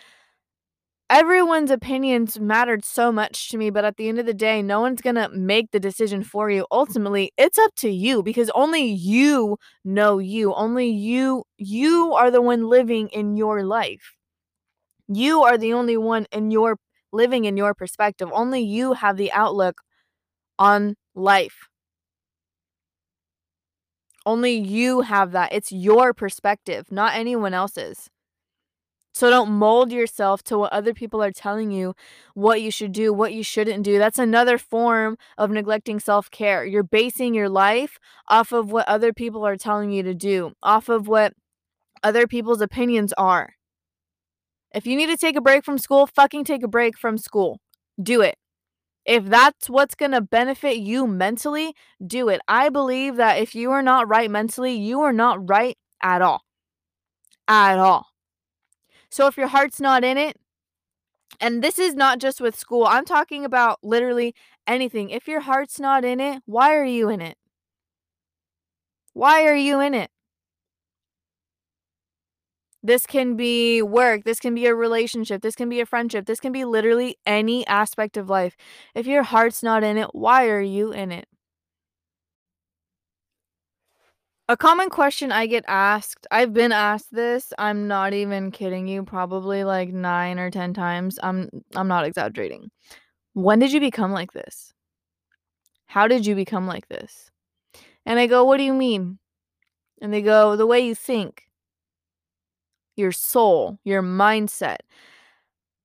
everyone's 1.13 1.71
opinions 1.71 2.41
mattered 2.41 2.85
so 2.85 3.13
much 3.13 3.51
to 3.51 3.59
me, 3.59 3.69
but 3.69 3.85
at 3.85 3.99
the 3.99 4.09
end 4.09 4.19
of 4.19 4.25
the 4.25 4.33
day, 4.35 4.63
no 4.63 4.81
one's 4.81 5.03
going 5.03 5.17
to 5.17 5.29
make 5.29 5.71
the 5.71 5.79
decision 5.79 6.25
for 6.25 6.51
you. 6.51 6.67
Ultimately, 6.73 7.33
it's 7.37 7.59
up 7.59 7.75
to 7.77 7.91
you 7.91 8.23
because 8.23 8.51
only 8.55 8.85
you 8.85 9.59
know 9.85 10.19
you. 10.19 10.55
Only 10.55 10.89
you 10.89 11.45
you 11.59 12.15
are 12.15 12.31
the 12.31 12.41
one 12.41 12.67
living 12.67 13.09
in 13.09 13.37
your 13.37 13.63
life. 13.63 14.17
You 15.09 15.43
are 15.43 15.59
the 15.59 15.75
only 15.75 15.97
one 15.99 16.27
in 16.33 16.51
your 16.51 16.79
living 17.13 17.45
in 17.45 17.57
your 17.59 17.75
perspective. 17.75 18.31
Only 18.33 18.63
you 18.63 18.95
have 18.95 19.19
the 19.19 19.33
outlook 19.33 19.83
on 20.59 20.97
life. 21.15 21.69
Only 24.25 24.53
you 24.53 25.01
have 25.03 25.33
that. 25.33 25.53
It's 25.53 25.73
your 25.73 26.15
perspective, 26.15 26.91
not 26.91 27.15
anyone 27.15 27.55
else's. 27.55 28.09
So 29.15 29.29
don't 29.29 29.51
mold 29.51 29.93
yourself 29.93 30.43
to 30.45 30.59
what 30.59 30.73
other 30.73 30.95
people 30.95 31.23
are 31.23 31.33
telling 31.33 31.71
you 31.71 31.95
what 32.35 32.63
you 32.63 32.71
should 32.71 32.93
do, 32.93 33.13
what 33.13 33.35
you 33.35 33.43
shouldn't 33.43 33.85
do. 33.85 33.99
That's 33.99 34.19
another 34.19 34.57
form 34.57 35.19
of 35.37 35.51
neglecting 35.51 36.01
self 36.01 36.31
care. 36.31 36.65
You're 36.65 36.83
basing 36.83 37.35
your 37.35 37.51
life 37.51 37.99
off 38.29 38.53
of 38.53 38.73
what 38.73 38.89
other 38.89 39.13
people 39.13 39.47
are 39.47 39.57
telling 39.57 39.91
you 39.91 40.03
to 40.03 40.15
do, 40.15 40.53
off 40.63 40.89
of 40.89 41.09
what 41.09 41.35
other 42.03 42.27
people's 42.27 42.63
opinions 42.63 43.13
are. 43.19 43.55
If 44.75 44.87
you 44.87 44.97
need 44.97 45.09
to 45.09 45.19
take 45.19 45.37
a 45.37 45.43
break 45.43 45.65
from 45.65 45.77
school, 45.77 46.07
fucking 46.07 46.45
take 46.45 46.63
a 46.63 46.69
break 46.69 46.97
from 46.97 47.19
school. 47.19 47.61
Do 48.03 48.23
it. 48.23 48.37
If 49.05 49.25
that's 49.25 49.69
what's 49.69 49.95
going 49.97 50.13
to 50.13 50.21
benefit 50.21 50.77
you 50.77 51.07
mentally, 51.07 51.75
do 52.07 52.29
it. 52.29 52.41
I 52.47 52.69
believe 52.69 53.17
that 53.17 53.39
if 53.39 53.55
you 53.55 53.73
are 53.73 53.83
not 53.83 54.09
right 54.09 54.31
mentally, 54.31 54.75
you 54.75 55.01
are 55.01 55.13
not 55.13 55.49
right 55.49 55.77
at 56.03 56.23
all. 56.23 56.43
At 57.49 57.79
all. 57.79 58.07
So 59.11 59.27
if 59.27 59.37
your 59.37 59.49
heart's 59.49 59.81
not 59.81 60.05
in 60.05 60.17
it, 60.17 60.37
and 61.41 61.63
this 61.63 61.79
is 61.81 61.95
not 61.95 62.21
just 62.21 62.41
with 62.41 62.57
school, 62.57 62.87
I'm 62.87 63.05
talking 63.05 63.45
about 63.45 63.81
literally 63.83 64.35
anything. 64.67 65.11
If 65.11 65.27
your 65.27 65.41
heart's 65.41 65.81
not 65.81 66.05
in 66.05 66.21
it, 66.21 66.43
why 66.47 66.77
are 66.77 66.85
you 66.85 67.09
in 67.09 67.21
it? 67.21 67.37
Why 69.15 69.45
are 69.47 69.57
you 69.57 69.81
in 69.81 69.95
it? 69.95 70.12
This 72.85 73.07
can 73.07 73.37
be 73.37 73.81
work. 73.81 74.25
This 74.25 74.41
can 74.41 74.55
be 74.55 74.67
a 74.67 74.75
relationship. 74.75 75.43
This 75.43 75.55
can 75.55 75.69
be 75.69 75.81
a 75.81 75.87
friendship. 75.87 76.27
This 76.27 76.41
can 76.41 76.53
be 76.53 76.65
literally 76.65 77.17
any 77.25 77.65
aspect 77.69 78.17
of 78.17 78.29
life. 78.29 78.57
If 78.95 79.07
your 79.07 79.23
heart's 79.23 79.63
not 79.63 79.85
in 79.85 79.97
it, 79.99 80.09
why 80.13 80.49
are 80.49 80.61
you 80.61 80.93
in 80.93 81.13
it? 81.13 81.27
A 84.49 84.57
common 84.57 84.91
question 84.91 85.31
I 85.33 85.47
get 85.47 85.65
asked 85.69 86.27
I've 86.31 86.53
been 86.53 86.73
asked 86.73 87.13
this, 87.15 87.53
I'm 87.59 87.87
not 87.89 88.13
even 88.13 88.51
kidding 88.51 88.89
you, 88.89 89.05
probably 89.05 89.63
like 89.65 89.91
9 89.91 90.39
or 90.39 90.51
10 90.51 90.75
times. 90.75 91.19
I'm 91.23 91.49
I'm 91.77 91.89
not 91.89 92.05
exaggerating. 92.07 92.71
"When 93.35 93.59
did 93.61 93.73
you 93.73 93.81
become 93.81 94.13
like 94.13 94.33
this? 94.33 94.75
How 95.87 96.09
did 96.09 96.27
you 96.27 96.35
become 96.35 96.67
like 96.67 96.89
this?" 96.89 97.31
And 98.07 98.19
I 98.21 98.27
go, 98.27 98.45
"What 98.45 98.59
do 98.59 98.65
you 98.65 98.75
mean?" 98.75 99.19
And 100.03 100.13
they 100.13 100.23
go, 100.23 100.57
"The 100.57 100.67
way 100.67 100.81
you 100.81 100.95
think." 100.95 101.45
Your 103.03 103.11
soul, 103.11 103.81
your 103.83 104.01
mindset. 104.01 104.77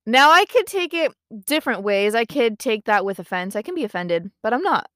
Now 0.06 0.30
I 0.32 0.46
could 0.46 0.68
take 0.68 0.94
it 0.94 1.12
different 1.48 1.82
ways. 1.82 2.14
I 2.14 2.26
could 2.26 2.60
take 2.60 2.86
that 2.86 3.04
with 3.06 3.18
offense. 3.18 3.56
I 3.56 3.64
can 3.64 3.74
be 3.74 3.84
offended, 3.84 4.30
but 4.44 4.54
I'm 4.54 4.62
not. 4.62 4.88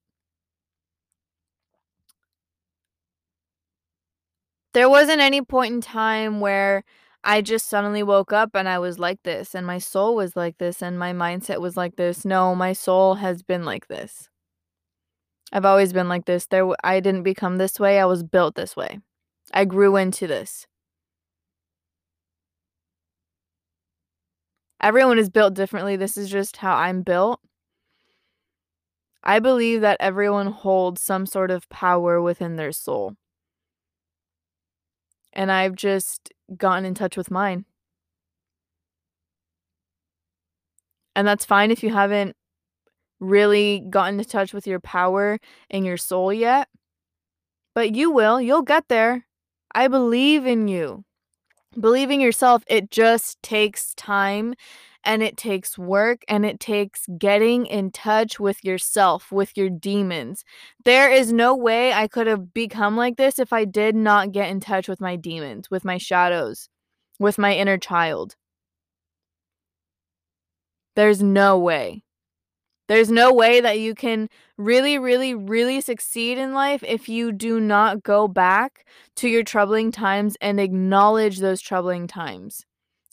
There 4.72 4.88
wasn't 4.88 5.20
any 5.20 5.42
point 5.42 5.74
in 5.74 5.80
time 5.80 6.38
where 6.38 6.84
I 7.24 7.42
just 7.42 7.68
suddenly 7.68 8.04
woke 8.04 8.32
up 8.32 8.50
and 8.54 8.68
I 8.68 8.78
was 8.78 9.00
like 9.00 9.18
this, 9.24 9.52
and 9.52 9.66
my 9.66 9.78
soul 9.78 10.14
was 10.14 10.36
like 10.36 10.58
this, 10.58 10.80
and 10.80 10.96
my 10.96 11.12
mindset 11.12 11.60
was 11.60 11.76
like 11.76 11.96
this. 11.96 12.24
No, 12.24 12.54
my 12.54 12.72
soul 12.72 13.16
has 13.16 13.42
been 13.42 13.64
like 13.64 13.88
this. 13.88 14.30
I've 15.52 15.64
always 15.64 15.92
been 15.92 16.08
like 16.08 16.26
this. 16.26 16.46
There 16.46 16.68
I 16.84 17.00
didn't 17.00 17.24
become 17.24 17.58
this 17.58 17.80
way. 17.80 17.98
I 17.98 18.04
was 18.04 18.22
built 18.22 18.54
this 18.54 18.76
way. 18.76 19.00
I 19.52 19.64
grew 19.64 19.96
into 19.96 20.28
this. 20.28 20.68
Everyone 24.82 25.18
is 25.18 25.30
built 25.30 25.54
differently. 25.54 25.96
This 25.96 26.16
is 26.16 26.28
just 26.28 26.56
how 26.56 26.74
I'm 26.74 27.02
built. 27.02 27.40
I 29.22 29.38
believe 29.38 29.80
that 29.82 29.98
everyone 30.00 30.48
holds 30.48 31.00
some 31.00 31.26
sort 31.26 31.52
of 31.52 31.68
power 31.68 32.20
within 32.20 32.56
their 32.56 32.72
soul. 32.72 33.14
And 35.32 35.52
I've 35.52 35.76
just 35.76 36.32
gotten 36.56 36.84
in 36.84 36.94
touch 36.94 37.16
with 37.16 37.30
mine. 37.30 37.64
And 41.14 41.28
that's 41.28 41.44
fine 41.44 41.70
if 41.70 41.82
you 41.82 41.90
haven't 41.90 42.36
really 43.20 43.86
gotten 43.88 44.18
in 44.18 44.24
touch 44.24 44.52
with 44.52 44.66
your 44.66 44.80
power 44.80 45.38
and 45.70 45.86
your 45.86 45.96
soul 45.96 46.32
yet. 46.32 46.68
But 47.74 47.94
you 47.94 48.10
will. 48.10 48.40
You'll 48.40 48.62
get 48.62 48.88
there. 48.88 49.26
I 49.74 49.88
believe 49.88 50.44
in 50.44 50.68
you. 50.68 51.04
Believing 51.78 52.20
yourself, 52.20 52.62
it 52.66 52.90
just 52.90 53.42
takes 53.42 53.94
time 53.94 54.54
and 55.04 55.22
it 55.22 55.36
takes 55.36 55.78
work 55.78 56.22
and 56.28 56.44
it 56.44 56.60
takes 56.60 57.06
getting 57.18 57.66
in 57.66 57.90
touch 57.90 58.38
with 58.38 58.64
yourself, 58.64 59.32
with 59.32 59.56
your 59.56 59.70
demons. 59.70 60.44
There 60.84 61.10
is 61.10 61.32
no 61.32 61.56
way 61.56 61.92
I 61.92 62.08
could 62.08 62.26
have 62.26 62.52
become 62.52 62.96
like 62.96 63.16
this 63.16 63.38
if 63.38 63.52
I 63.52 63.64
did 63.64 63.96
not 63.96 64.32
get 64.32 64.50
in 64.50 64.60
touch 64.60 64.86
with 64.88 65.00
my 65.00 65.16
demons, 65.16 65.70
with 65.70 65.84
my 65.84 65.98
shadows, 65.98 66.68
with 67.18 67.38
my 67.38 67.54
inner 67.54 67.78
child. 67.78 68.36
There's 70.94 71.22
no 71.22 71.58
way. 71.58 72.04
There's 72.92 73.10
no 73.10 73.32
way 73.32 73.62
that 73.62 73.80
you 73.80 73.94
can 73.94 74.28
really, 74.58 74.98
really, 74.98 75.34
really 75.34 75.80
succeed 75.80 76.36
in 76.36 76.52
life 76.52 76.84
if 76.86 77.08
you 77.08 77.32
do 77.32 77.58
not 77.58 78.02
go 78.02 78.28
back 78.28 78.84
to 79.16 79.30
your 79.30 79.44
troubling 79.44 79.90
times 79.90 80.36
and 80.42 80.60
acknowledge 80.60 81.38
those 81.38 81.62
troubling 81.62 82.06
times. 82.06 82.66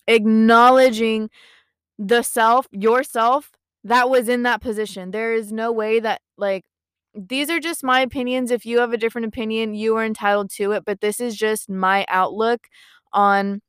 Acknowledging 0.05 1.29
the 1.97 2.23
self, 2.23 2.67
yourself 2.73 3.51
that 3.85 4.09
was 4.09 4.27
in 4.27 4.43
that 4.43 4.59
position. 4.59 5.11
There 5.11 5.33
is 5.33 5.53
no 5.53 5.71
way 5.71 6.01
that, 6.01 6.19
like, 6.37 6.65
these 7.15 7.49
are 7.49 7.61
just 7.61 7.81
my 7.81 8.01
opinions. 8.01 8.51
If 8.51 8.65
you 8.65 8.79
have 8.79 8.91
a 8.91 8.97
different 8.97 9.27
opinion, 9.27 9.75
you 9.75 9.95
are 9.95 10.03
entitled 10.03 10.49
to 10.57 10.73
it. 10.73 10.83
But 10.83 10.99
this 10.99 11.21
is 11.21 11.37
just 11.37 11.69
my 11.69 12.05
outlook 12.09 12.67
on 13.13 13.61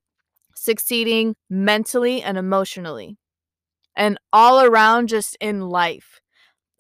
succeeding 0.57 1.37
mentally 1.49 2.20
and 2.20 2.37
emotionally 2.37 3.16
and 4.00 4.18
all 4.32 4.62
around 4.62 5.10
just 5.10 5.36
in 5.40 5.68
life. 5.68 6.22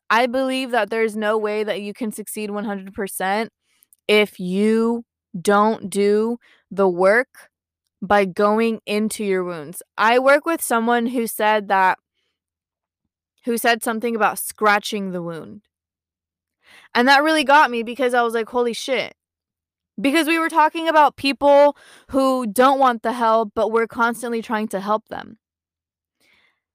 I 0.08 0.26
believe 0.26 0.70
that 0.70 0.88
there's 0.88 1.14
no 1.14 1.36
way 1.36 1.62
that 1.62 1.82
you 1.82 1.92
can 1.92 2.12
succeed 2.12 2.48
100% 2.48 3.48
if 4.08 4.40
you 4.40 5.04
don't 5.38 5.90
do 5.90 6.38
the 6.70 6.88
work 6.88 7.50
by 8.00 8.24
going 8.24 8.80
into 8.86 9.22
your 9.22 9.44
wounds. 9.44 9.82
I 9.98 10.18
work 10.18 10.46
with 10.46 10.62
someone 10.62 11.06
who 11.06 11.26
said 11.26 11.68
that 11.68 11.98
who 13.44 13.58
said 13.58 13.82
something 13.82 14.16
about 14.16 14.38
scratching 14.38 15.10
the 15.12 15.22
wound. 15.22 15.62
And 16.94 17.06
that 17.06 17.22
really 17.22 17.44
got 17.44 17.70
me 17.70 17.82
because 17.82 18.14
I 18.14 18.22
was 18.22 18.32
like, 18.32 18.48
holy 18.48 18.72
shit. 18.72 19.14
Because 20.00 20.26
we 20.26 20.38
were 20.38 20.48
talking 20.48 20.88
about 20.88 21.16
people 21.16 21.76
who 22.08 22.46
don't 22.46 22.78
want 22.78 23.02
the 23.02 23.12
help, 23.12 23.52
but 23.54 23.70
we're 23.70 23.86
constantly 23.86 24.40
trying 24.40 24.68
to 24.68 24.80
help 24.80 25.08
them. 25.08 25.39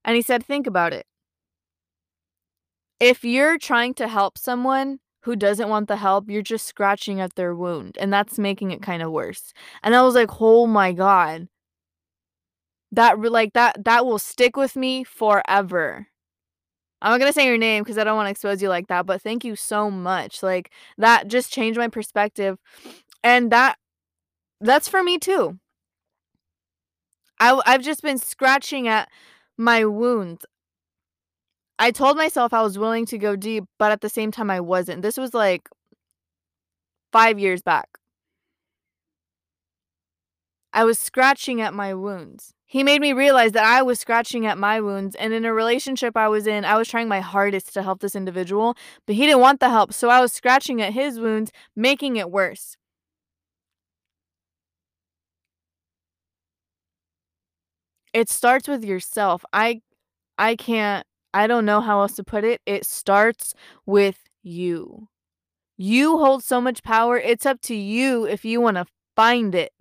And 0.06 0.16
he 0.16 0.22
said, 0.22 0.46
Think 0.46 0.66
about 0.66 0.94
it. 0.94 1.06
If 3.00 3.24
you're 3.24 3.58
trying 3.58 3.92
to 3.94 4.08
help 4.08 4.38
someone 4.38 5.00
who 5.24 5.36
doesn't 5.36 5.68
want 5.68 5.88
the 5.88 5.96
help, 5.96 6.30
you're 6.30 6.40
just 6.40 6.66
scratching 6.66 7.20
at 7.20 7.34
their 7.34 7.54
wound. 7.54 7.98
And 8.00 8.12
that's 8.12 8.38
making 8.38 8.70
it 8.70 8.80
kind 8.80 9.02
of 9.02 9.10
worse. 9.12 9.52
And 9.82 9.94
I 9.94 10.02
was 10.02 10.14
like, 10.14 10.40
Oh 10.40 10.66
my 10.66 10.92
God. 10.92 11.48
That 12.92 13.20
like 13.20 13.52
that 13.54 13.84
that 13.84 14.06
will 14.06 14.18
stick 14.18 14.56
with 14.56 14.76
me 14.76 15.04
forever. 15.04 16.06
I'm 17.02 17.12
not 17.12 17.18
gonna 17.20 17.32
say 17.32 17.46
your 17.46 17.58
name 17.58 17.82
because 17.82 17.98
I 17.98 18.04
don't 18.04 18.16
want 18.16 18.26
to 18.26 18.30
expose 18.30 18.62
you 18.62 18.68
like 18.68 18.88
that, 18.88 19.06
but 19.06 19.20
thank 19.22 19.44
you 19.44 19.56
so 19.56 19.90
much. 19.90 20.42
Like 20.42 20.70
that 20.98 21.28
just 21.28 21.52
changed 21.52 21.78
my 21.78 21.88
perspective. 21.88 22.58
And 23.24 23.50
that 23.52 23.76
that's 24.60 24.88
for 24.88 25.02
me 25.02 25.18
too. 25.18 25.58
I 27.40 27.60
I've 27.66 27.82
just 27.82 28.02
been 28.02 28.18
scratching 28.18 28.88
at 28.88 29.08
my 29.56 29.84
wounds. 29.84 30.44
I 31.78 31.90
told 31.90 32.16
myself 32.16 32.54
I 32.54 32.62
was 32.62 32.78
willing 32.78 33.06
to 33.06 33.18
go 33.18 33.36
deep, 33.36 33.64
but 33.78 33.92
at 33.92 34.00
the 34.00 34.08
same 34.08 34.30
time 34.30 34.50
I 34.50 34.60
wasn't. 34.60 35.02
This 35.02 35.16
was 35.16 35.34
like 35.34 35.68
5 37.12 37.38
years 37.38 37.62
back. 37.62 37.88
I 40.72 40.84
was 40.84 40.98
scratching 40.98 41.60
at 41.60 41.74
my 41.74 41.94
wounds. 41.94 42.52
He 42.66 42.82
made 42.82 43.00
me 43.00 43.12
realize 43.12 43.52
that 43.52 43.64
I 43.64 43.82
was 43.82 44.00
scratching 44.00 44.44
at 44.44 44.58
my 44.58 44.80
wounds, 44.80 45.14
and 45.16 45.32
in 45.32 45.44
a 45.44 45.52
relationship 45.52 46.16
I 46.16 46.28
was 46.28 46.46
in, 46.46 46.64
I 46.64 46.76
was 46.76 46.88
trying 46.88 47.08
my 47.08 47.20
hardest 47.20 47.72
to 47.74 47.82
help 47.82 48.00
this 48.00 48.16
individual, 48.16 48.76
but 49.06 49.14
he 49.14 49.26
didn't 49.26 49.40
want 49.40 49.60
the 49.60 49.70
help, 49.70 49.92
so 49.92 50.10
I 50.10 50.20
was 50.20 50.32
scratching 50.32 50.82
at 50.82 50.92
his 50.92 51.20
wounds, 51.20 51.52
making 51.76 52.16
it 52.16 52.30
worse. 52.30 52.76
It 58.16 58.28
starts 58.30 58.66
with 58.68 58.84
yourself. 58.84 59.44
I 59.52 59.82
I 60.38 60.56
can't 60.56 61.06
I 61.34 61.46
don't 61.48 61.66
know 61.66 61.80
how 61.82 62.00
else 62.02 62.14
to 62.16 62.24
put 62.24 62.44
it. 62.44 62.62
It 62.66 62.86
starts 62.86 63.54
with 63.86 64.22
you. 64.42 65.08
You 65.78 66.18
hold 66.18 66.44
so 66.44 66.60
much 66.60 66.82
power. 66.84 67.18
It's 67.18 67.46
up 67.46 67.60
to 67.62 67.76
you 67.76 68.26
if 68.26 68.44
you 68.44 68.60
want 68.60 68.76
to 68.78 68.86
find 69.16 69.54
it. 69.54 69.72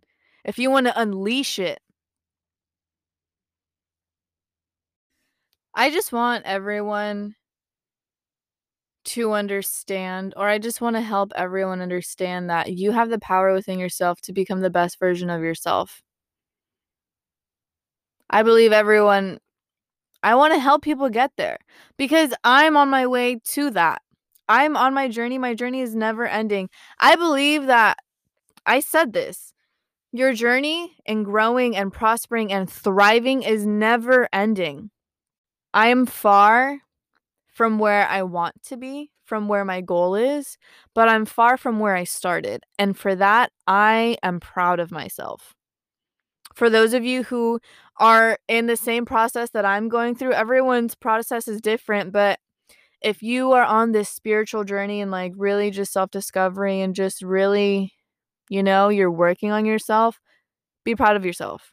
If 0.45 0.59
you 0.59 0.71
want 0.71 0.87
to 0.87 0.99
unleash 1.01 1.59
it. 1.59 1.79
I 5.75 5.91
just 5.91 6.11
want 6.11 6.45
everyone 6.45 7.35
to 9.05 9.33
understand, 9.33 10.33
or 10.35 10.47
I 10.49 10.57
just 10.57 10.81
want 10.81 10.95
to 10.95 11.01
help 11.01 11.31
everyone 11.35 11.81
understand 11.81 12.49
that 12.49 12.73
you 12.73 12.91
have 12.91 13.09
the 13.09 13.19
power 13.19 13.53
within 13.53 13.77
yourself 13.79 14.19
to 14.21 14.33
become 14.33 14.61
the 14.61 14.69
best 14.69 14.97
version 14.99 15.29
of 15.29 15.41
yourself. 15.41 16.01
I 18.29 18.43
believe 18.43 18.71
everyone 18.71 19.39
I 20.25 20.33
want 20.33 20.53
to 20.53 20.59
help 20.59 20.81
people 20.81 21.09
get 21.09 21.33
there 21.37 21.59
because 21.97 22.33
I'm 22.43 22.75
on 22.77 22.89
my 22.89 23.05
way 23.05 23.39
to 23.49 23.69
that. 23.69 24.01
I'm 24.49 24.75
on 24.75 24.91
my 24.95 25.07
journey. 25.07 25.37
My 25.37 25.53
journey 25.53 25.81
is 25.81 25.95
never 25.95 26.25
ending. 26.25 26.69
I 26.99 27.15
believe 27.15 27.67
that 27.67 27.97
I 28.65 28.79
said 28.79 29.13
this. 29.13 29.53
Your 30.11 30.33
journey 30.33 30.95
in 31.05 31.21
growing 31.21 31.75
and 31.75 31.93
prospering 31.93 32.51
and 32.51 32.67
thriving 32.67 33.43
is 33.43 33.67
never 33.67 34.27
ending. 34.33 34.89
I 35.75 35.89
am 35.89 36.07
far 36.07 36.79
from 37.53 37.77
where 37.77 38.07
I 38.07 38.23
want 38.23 38.63
to 38.63 38.77
be, 38.77 39.11
from 39.25 39.47
where 39.47 39.65
my 39.65 39.81
goal 39.81 40.15
is, 40.15 40.57
but 40.95 41.07
I'm 41.07 41.25
far 41.25 41.55
from 41.55 41.79
where 41.79 41.95
I 41.95 42.03
started. 42.03 42.63
And 42.79 42.97
for 42.97 43.13
that, 43.13 43.51
I 43.67 44.17
am 44.23 44.39
proud 44.39 44.79
of 44.79 44.89
myself 44.89 45.53
for 46.55 46.69
those 46.69 46.93
of 46.93 47.03
you 47.03 47.23
who 47.23 47.59
are 47.97 48.37
in 48.47 48.67
the 48.67 48.77
same 48.77 49.05
process 49.05 49.49
that 49.51 49.65
I'm 49.65 49.89
going 49.89 50.15
through, 50.15 50.33
everyone's 50.33 50.95
process 50.95 51.47
is 51.47 51.61
different, 51.61 52.11
but 52.11 52.39
if 53.01 53.21
you 53.21 53.51
are 53.51 53.63
on 53.63 53.91
this 53.91 54.09
spiritual 54.09 54.63
journey 54.63 54.99
and 55.01 55.11
like 55.11 55.33
really 55.37 55.71
just 55.71 55.93
self 55.93 56.09
discovery 56.11 56.81
and 56.81 56.95
just 56.95 57.21
really, 57.21 57.93
you 58.49 58.63
know, 58.63 58.89
you're 58.89 59.11
working 59.11 59.51
on 59.51 59.65
yourself, 59.65 60.19
be 60.83 60.95
proud 60.95 61.15
of 61.15 61.25
yourself. 61.25 61.71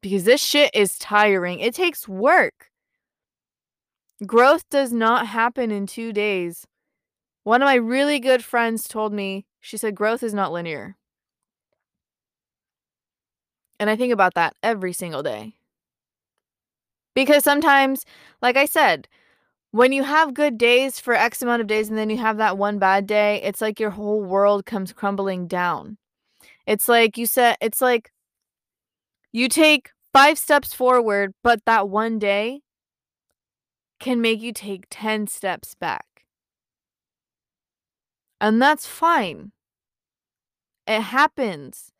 Because 0.00 0.24
this 0.24 0.42
shit 0.42 0.70
is 0.74 0.98
tiring. 0.98 1.60
It 1.60 1.74
takes 1.74 2.08
work. 2.08 2.70
Growth 4.24 4.68
does 4.70 4.92
not 4.92 5.26
happen 5.26 5.70
in 5.70 5.86
two 5.86 6.12
days. 6.12 6.64
One 7.44 7.60
of 7.60 7.66
my 7.66 7.74
really 7.74 8.20
good 8.20 8.44
friends 8.44 8.86
told 8.86 9.12
me, 9.12 9.46
she 9.60 9.76
said, 9.76 9.96
growth 9.96 10.22
is 10.22 10.34
not 10.34 10.52
linear. 10.52 10.96
And 13.82 13.90
I 13.90 13.96
think 13.96 14.12
about 14.12 14.34
that 14.34 14.54
every 14.62 14.92
single 14.92 15.24
day. 15.24 15.56
Because 17.16 17.42
sometimes, 17.42 18.04
like 18.40 18.56
I 18.56 18.64
said, 18.64 19.08
when 19.72 19.90
you 19.90 20.04
have 20.04 20.34
good 20.34 20.56
days 20.56 21.00
for 21.00 21.14
X 21.14 21.42
amount 21.42 21.62
of 21.62 21.66
days 21.66 21.88
and 21.88 21.98
then 21.98 22.08
you 22.08 22.18
have 22.18 22.36
that 22.36 22.56
one 22.56 22.78
bad 22.78 23.08
day, 23.08 23.42
it's 23.42 23.60
like 23.60 23.80
your 23.80 23.90
whole 23.90 24.22
world 24.22 24.66
comes 24.66 24.92
crumbling 24.92 25.48
down. 25.48 25.98
It's 26.64 26.88
like 26.88 27.18
you 27.18 27.26
said, 27.26 27.56
it's 27.60 27.80
like 27.80 28.12
you 29.32 29.48
take 29.48 29.90
5 30.12 30.38
steps 30.38 30.72
forward, 30.72 31.34
but 31.42 31.64
that 31.66 31.88
one 31.88 32.20
day 32.20 32.60
can 33.98 34.20
make 34.20 34.40
you 34.40 34.52
take 34.52 34.86
10 34.90 35.26
steps 35.26 35.74
back. 35.74 36.24
And 38.40 38.62
that's 38.62 38.86
fine. 38.86 39.50
It 40.86 41.00
happens. 41.00 41.91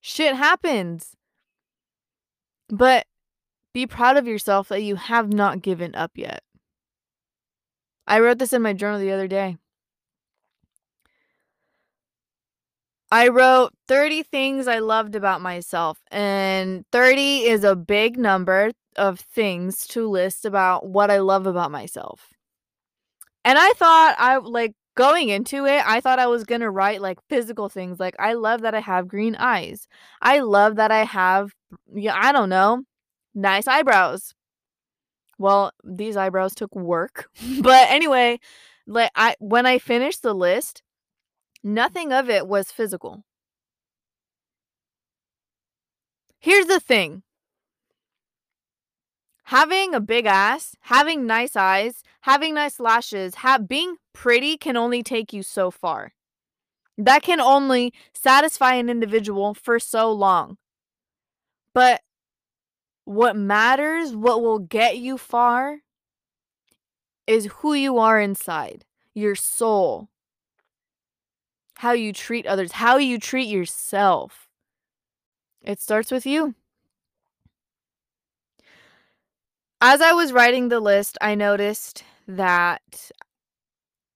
Shit 0.00 0.34
happens. 0.34 1.16
But 2.68 3.06
be 3.72 3.86
proud 3.86 4.16
of 4.16 4.26
yourself 4.26 4.68
that 4.68 4.82
you 4.82 4.96
have 4.96 5.32
not 5.32 5.62
given 5.62 5.94
up 5.94 6.12
yet. 6.14 6.42
I 8.06 8.20
wrote 8.20 8.38
this 8.38 8.52
in 8.52 8.62
my 8.62 8.72
journal 8.72 8.98
the 8.98 9.12
other 9.12 9.28
day. 9.28 9.56
I 13.12 13.28
wrote 13.28 13.72
30 13.88 14.22
things 14.22 14.68
I 14.68 14.78
loved 14.78 15.16
about 15.16 15.40
myself, 15.40 15.98
and 16.12 16.84
30 16.92 17.42
is 17.42 17.64
a 17.64 17.74
big 17.74 18.16
number 18.16 18.70
of 18.96 19.18
things 19.20 19.86
to 19.88 20.08
list 20.08 20.44
about 20.44 20.86
what 20.86 21.10
I 21.10 21.18
love 21.18 21.46
about 21.46 21.72
myself. 21.72 22.32
And 23.44 23.58
I 23.58 23.72
thought 23.72 24.14
I 24.18 24.36
like 24.36 24.74
going 24.96 25.28
into 25.30 25.66
it, 25.66 25.82
I 25.86 26.00
thought 26.00 26.18
I 26.18 26.26
was 26.26 26.44
going 26.44 26.60
to 26.62 26.70
write 26.70 27.00
like 27.00 27.18
physical 27.28 27.68
things 27.68 28.00
like 28.00 28.14
I 28.18 28.34
love 28.34 28.62
that 28.62 28.74
I 28.74 28.80
have 28.80 29.08
green 29.08 29.36
eyes. 29.36 29.88
I 30.22 30.40
love 30.40 30.76
that 30.76 30.90
I 30.90 31.04
have 31.04 31.52
yeah, 31.94 32.16
I 32.18 32.32
don't 32.32 32.48
know, 32.50 32.84
nice 33.34 33.66
eyebrows. 33.68 34.34
Well, 35.38 35.72
these 35.84 36.16
eyebrows 36.16 36.54
took 36.54 36.74
work. 36.74 37.28
but 37.62 37.90
anyway, 37.90 38.38
like 38.86 39.10
I 39.14 39.36
when 39.40 39.66
I 39.66 39.78
finished 39.78 40.22
the 40.22 40.34
list, 40.34 40.82
Nothing 41.62 42.12
of 42.12 42.30
it 42.30 42.46
was 42.46 42.72
physical. 42.72 43.24
Here's 46.38 46.66
the 46.66 46.80
thing 46.80 47.22
having 49.50 49.92
a 49.96 50.00
big 50.00 50.26
ass, 50.26 50.76
having 50.82 51.26
nice 51.26 51.56
eyes, 51.56 52.04
having 52.20 52.54
nice 52.54 52.78
lashes, 52.78 53.34
have, 53.34 53.66
being 53.66 53.96
pretty 54.12 54.56
can 54.56 54.76
only 54.76 55.02
take 55.02 55.32
you 55.32 55.42
so 55.42 55.72
far. 55.72 56.12
That 56.96 57.22
can 57.22 57.40
only 57.40 57.92
satisfy 58.14 58.74
an 58.74 58.88
individual 58.88 59.54
for 59.54 59.80
so 59.80 60.12
long. 60.12 60.56
But 61.74 62.00
what 63.04 63.34
matters, 63.34 64.14
what 64.14 64.40
will 64.40 64.60
get 64.60 64.98
you 64.98 65.18
far, 65.18 65.78
is 67.26 67.46
who 67.58 67.74
you 67.74 67.98
are 67.98 68.20
inside, 68.20 68.84
your 69.14 69.34
soul, 69.34 70.10
how 71.78 71.90
you 71.90 72.12
treat 72.12 72.46
others, 72.46 72.70
how 72.70 72.98
you 72.98 73.18
treat 73.18 73.48
yourself. 73.48 74.48
It 75.60 75.80
starts 75.80 76.12
with 76.12 76.24
you. 76.24 76.54
As 79.80 80.00
I 80.02 80.12
was 80.12 80.32
writing 80.32 80.68
the 80.68 80.80
list, 80.80 81.16
I 81.20 81.34
noticed 81.34 82.04
that 82.28 83.10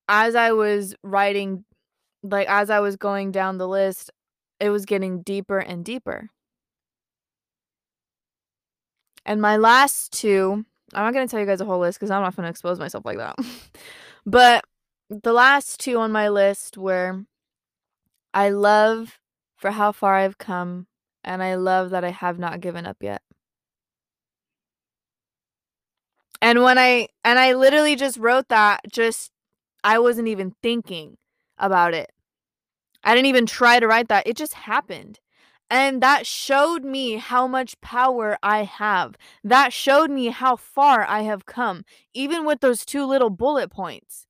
as 0.08 0.34
I 0.34 0.52
was 0.52 0.94
writing, 1.02 1.64
like 2.22 2.48
as 2.48 2.68
I 2.68 2.80
was 2.80 2.96
going 2.96 3.32
down 3.32 3.58
the 3.58 3.68
list, 3.68 4.10
it 4.60 4.70
was 4.70 4.84
getting 4.84 5.22
deeper 5.22 5.58
and 5.58 5.84
deeper. 5.84 6.28
And 9.24 9.40
my 9.40 9.56
last 9.56 10.12
two, 10.12 10.66
I'm 10.92 11.04
not 11.04 11.14
going 11.14 11.26
to 11.26 11.30
tell 11.30 11.40
you 11.40 11.46
guys 11.46 11.62
a 11.62 11.64
whole 11.64 11.80
list 11.80 11.98
because 11.98 12.10
I'm 12.10 12.22
not 12.22 12.36
going 12.36 12.44
to 12.44 12.50
expose 12.50 12.78
myself 12.78 13.06
like 13.06 13.16
that. 13.16 13.36
but 14.26 14.64
the 15.08 15.32
last 15.32 15.80
two 15.80 15.98
on 15.98 16.12
my 16.12 16.28
list 16.28 16.76
were 16.76 17.24
I 18.34 18.50
love 18.50 19.18
for 19.56 19.70
how 19.70 19.92
far 19.92 20.16
I've 20.16 20.38
come, 20.38 20.88
and 21.22 21.42
I 21.42 21.54
love 21.54 21.90
that 21.90 22.04
I 22.04 22.10
have 22.10 22.38
not 22.38 22.60
given 22.60 22.84
up 22.84 22.98
yet. 23.00 23.22
And 26.44 26.62
when 26.62 26.76
I 26.76 27.08
and 27.24 27.38
I 27.38 27.54
literally 27.54 27.96
just 27.96 28.18
wrote 28.18 28.48
that 28.48 28.82
just 28.92 29.32
I 29.82 29.98
wasn't 29.98 30.28
even 30.28 30.54
thinking 30.62 31.16
about 31.56 31.94
it. 31.94 32.12
I 33.02 33.14
didn't 33.14 33.28
even 33.28 33.46
try 33.46 33.80
to 33.80 33.88
write 33.88 34.08
that. 34.08 34.26
It 34.26 34.36
just 34.36 34.52
happened. 34.52 35.20
And 35.70 36.02
that 36.02 36.26
showed 36.26 36.84
me 36.84 37.14
how 37.16 37.46
much 37.46 37.80
power 37.80 38.36
I 38.42 38.64
have. 38.64 39.16
That 39.42 39.72
showed 39.72 40.10
me 40.10 40.26
how 40.26 40.56
far 40.56 41.06
I 41.06 41.22
have 41.22 41.46
come, 41.46 41.82
even 42.12 42.44
with 42.44 42.60
those 42.60 42.84
two 42.84 43.06
little 43.06 43.30
bullet 43.30 43.70
points. 43.70 44.26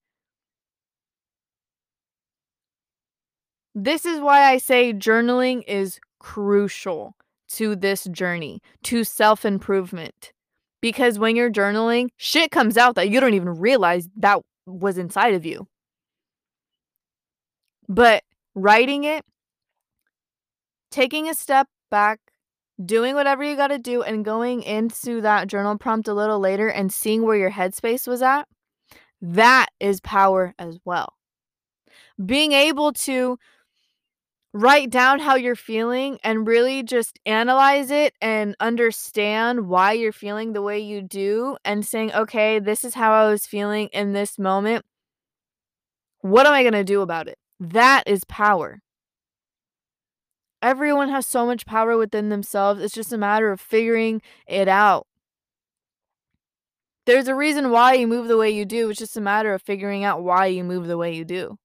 This 3.74 4.06
is 4.06 4.20
why 4.20 4.44
I 4.44 4.58
say 4.58 4.92
journaling 4.92 5.64
is 5.66 5.98
crucial 6.20 7.16
to 7.54 7.74
this 7.74 8.04
journey, 8.04 8.62
to 8.84 9.02
self 9.02 9.44
improvement. 9.44 10.32
Because 10.84 11.18
when 11.18 11.34
you're 11.34 11.50
journaling, 11.50 12.08
shit 12.18 12.50
comes 12.50 12.76
out 12.76 12.96
that 12.96 13.08
you 13.08 13.18
don't 13.18 13.32
even 13.32 13.58
realize 13.58 14.06
that 14.18 14.40
was 14.66 14.98
inside 14.98 15.32
of 15.32 15.46
you. 15.46 15.66
But 17.88 18.22
writing 18.54 19.04
it, 19.04 19.24
taking 20.90 21.26
a 21.26 21.32
step 21.32 21.68
back, 21.90 22.20
doing 22.84 23.14
whatever 23.14 23.42
you 23.42 23.56
got 23.56 23.68
to 23.68 23.78
do, 23.78 24.02
and 24.02 24.26
going 24.26 24.62
into 24.62 25.22
that 25.22 25.48
journal 25.48 25.78
prompt 25.78 26.06
a 26.06 26.12
little 26.12 26.38
later 26.38 26.68
and 26.68 26.92
seeing 26.92 27.22
where 27.22 27.38
your 27.38 27.52
headspace 27.52 28.06
was 28.06 28.20
at, 28.20 28.46
that 29.22 29.68
is 29.80 30.02
power 30.02 30.54
as 30.58 30.78
well. 30.84 31.14
Being 32.22 32.52
able 32.52 32.92
to 32.92 33.38
write 34.54 34.88
down 34.88 35.18
how 35.18 35.34
you're 35.34 35.56
feeling 35.56 36.16
and 36.22 36.46
really 36.46 36.84
just 36.84 37.18
analyze 37.26 37.90
it 37.90 38.14
and 38.20 38.54
understand 38.60 39.66
why 39.68 39.92
you're 39.92 40.12
feeling 40.12 40.52
the 40.52 40.62
way 40.62 40.78
you 40.78 41.02
do 41.02 41.56
and 41.64 41.84
saying, 41.84 42.12
okay, 42.14 42.60
this 42.60 42.84
is 42.84 42.94
how 42.94 43.12
I 43.12 43.28
was 43.28 43.46
feeling 43.46 43.88
in 43.88 44.12
this 44.12 44.38
moment. 44.38 44.84
What 46.20 46.46
am 46.46 46.52
I 46.52 46.62
going 46.62 46.72
to 46.72 46.84
do 46.84 47.00
about 47.00 47.26
it? 47.26 47.36
That 47.58 48.04
is 48.06 48.22
power. 48.24 48.80
Everyone 50.62 51.08
has 51.08 51.26
so 51.26 51.44
much 51.44 51.66
power 51.66 51.96
within 51.96 52.28
themselves. 52.28 52.80
It's 52.80 52.94
just 52.94 53.12
a 53.12 53.18
matter 53.18 53.50
of 53.50 53.60
figuring 53.60 54.22
it 54.46 54.68
out. 54.68 55.08
There's 57.06 57.28
a 57.28 57.34
reason 57.34 57.70
why 57.70 57.94
you 57.94 58.06
move 58.06 58.28
the 58.28 58.38
way 58.38 58.50
you 58.50 58.64
do. 58.64 58.88
It's 58.88 59.00
just 59.00 59.16
a 59.16 59.20
matter 59.20 59.52
of 59.52 59.62
figuring 59.62 60.04
out 60.04 60.22
why 60.22 60.46
you 60.46 60.62
move 60.62 60.86
the 60.86 60.96
way 60.96 61.14
you 61.14 61.24
do. 61.24 61.58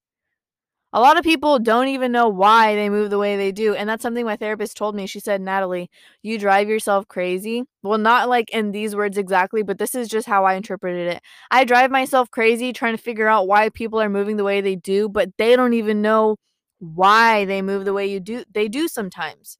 A 0.92 1.00
lot 1.00 1.18
of 1.20 1.24
people 1.24 1.60
don't 1.60 1.88
even 1.90 2.12
know 2.12 2.28
why 2.28 2.74
they 2.74 2.90
move 2.90 3.12
the 3.12 3.20
way 3.20 3.38
they 3.38 3.52
do. 3.52 3.76
And 3.76 3.88
that's 3.88 4.02
something 4.02 4.26
my 4.26 4.36
therapist 4.38 4.76
told 4.76 4.96
me. 4.96 5.06
She 5.06 5.20
said, 5.20 5.40
Natalie, 5.40 5.90
you 6.24 6.40
drive 6.40 6.68
yourself 6.68 7.08
crazy. 7.08 7.64
Well, 7.84 8.00
not 8.00 8.28
like 8.28 8.50
in 8.50 8.72
these 8.72 8.96
words 8.96 9.18
exactly, 9.18 9.62
but 9.62 9.78
this 9.78 9.94
is 9.94 10.08
just 10.08 10.28
how 10.28 10.46
I 10.46 10.56
interpreted 10.56 11.14
it. 11.14 11.22
I 11.52 11.64
drive 11.64 11.92
myself 11.92 12.32
crazy 12.32 12.74
trying 12.74 12.98
to 12.98 13.02
figure 13.02 13.28
out 13.28 13.48
why 13.48 13.70
people 13.70 14.02
are 14.02 14.10
moving 14.10 14.38
the 14.38 14.44
way 14.44 14.62
they 14.62 14.76
do, 14.76 15.08
but 15.10 15.30
they 15.38 15.56
don't 15.56 15.74
even 15.74 16.02
know 16.02 16.38
why 16.80 17.46
they 17.46 17.62
move 17.62 17.86
the 17.86 17.94
way 17.94 18.08
you 18.08 18.20
do. 18.20 18.44
They 18.52 18.68
do 18.68 18.88
sometimes. 18.88 19.60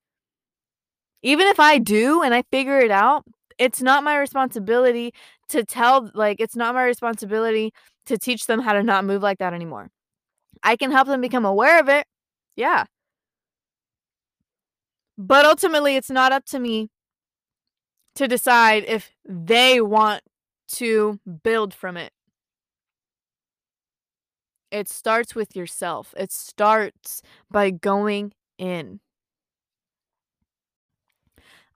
Even 1.22 1.48
if 1.48 1.60
I 1.60 1.78
do 1.78 2.22
and 2.24 2.34
I 2.34 2.44
figure 2.52 2.80
it 2.80 2.92
out, 2.92 3.26
it's 3.58 3.82
not 3.82 4.04
my 4.04 4.18
responsibility 4.18 5.14
to 5.50 5.64
tell, 5.66 6.10
like, 6.16 6.40
it's 6.40 6.56
not 6.56 6.74
my 6.74 6.86
responsibility 6.86 7.72
to 8.06 8.18
teach 8.18 8.46
them 8.46 8.62
how 8.62 8.74
to 8.74 8.84
not 8.84 9.06
move 9.06 9.22
like 9.22 9.40
that 9.40 9.54
anymore. 9.54 9.90
I 10.64 10.76
can 10.76 10.92
help 10.92 11.08
them 11.08 11.22
become 11.22 11.46
aware 11.46 11.80
of 11.80 11.90
it. 11.90 12.06
Yeah. 12.56 12.86
But 15.18 15.46
ultimately, 15.46 15.96
it's 15.96 16.10
not 16.10 16.32
up 16.32 16.46
to 16.46 16.60
me 16.60 16.90
to 18.16 18.28
decide 18.28 18.84
if 18.88 19.12
they 19.26 19.82
want 19.82 20.24
to 20.68 21.20
build 21.44 21.74
from 21.74 21.98
it. 21.98 22.12
It 24.72 24.88
starts 24.88 25.34
with 25.36 25.56
yourself, 25.56 26.14
it 26.18 26.32
starts 26.32 27.22
by 27.50 27.72
going 27.72 28.34
in. 28.58 29.00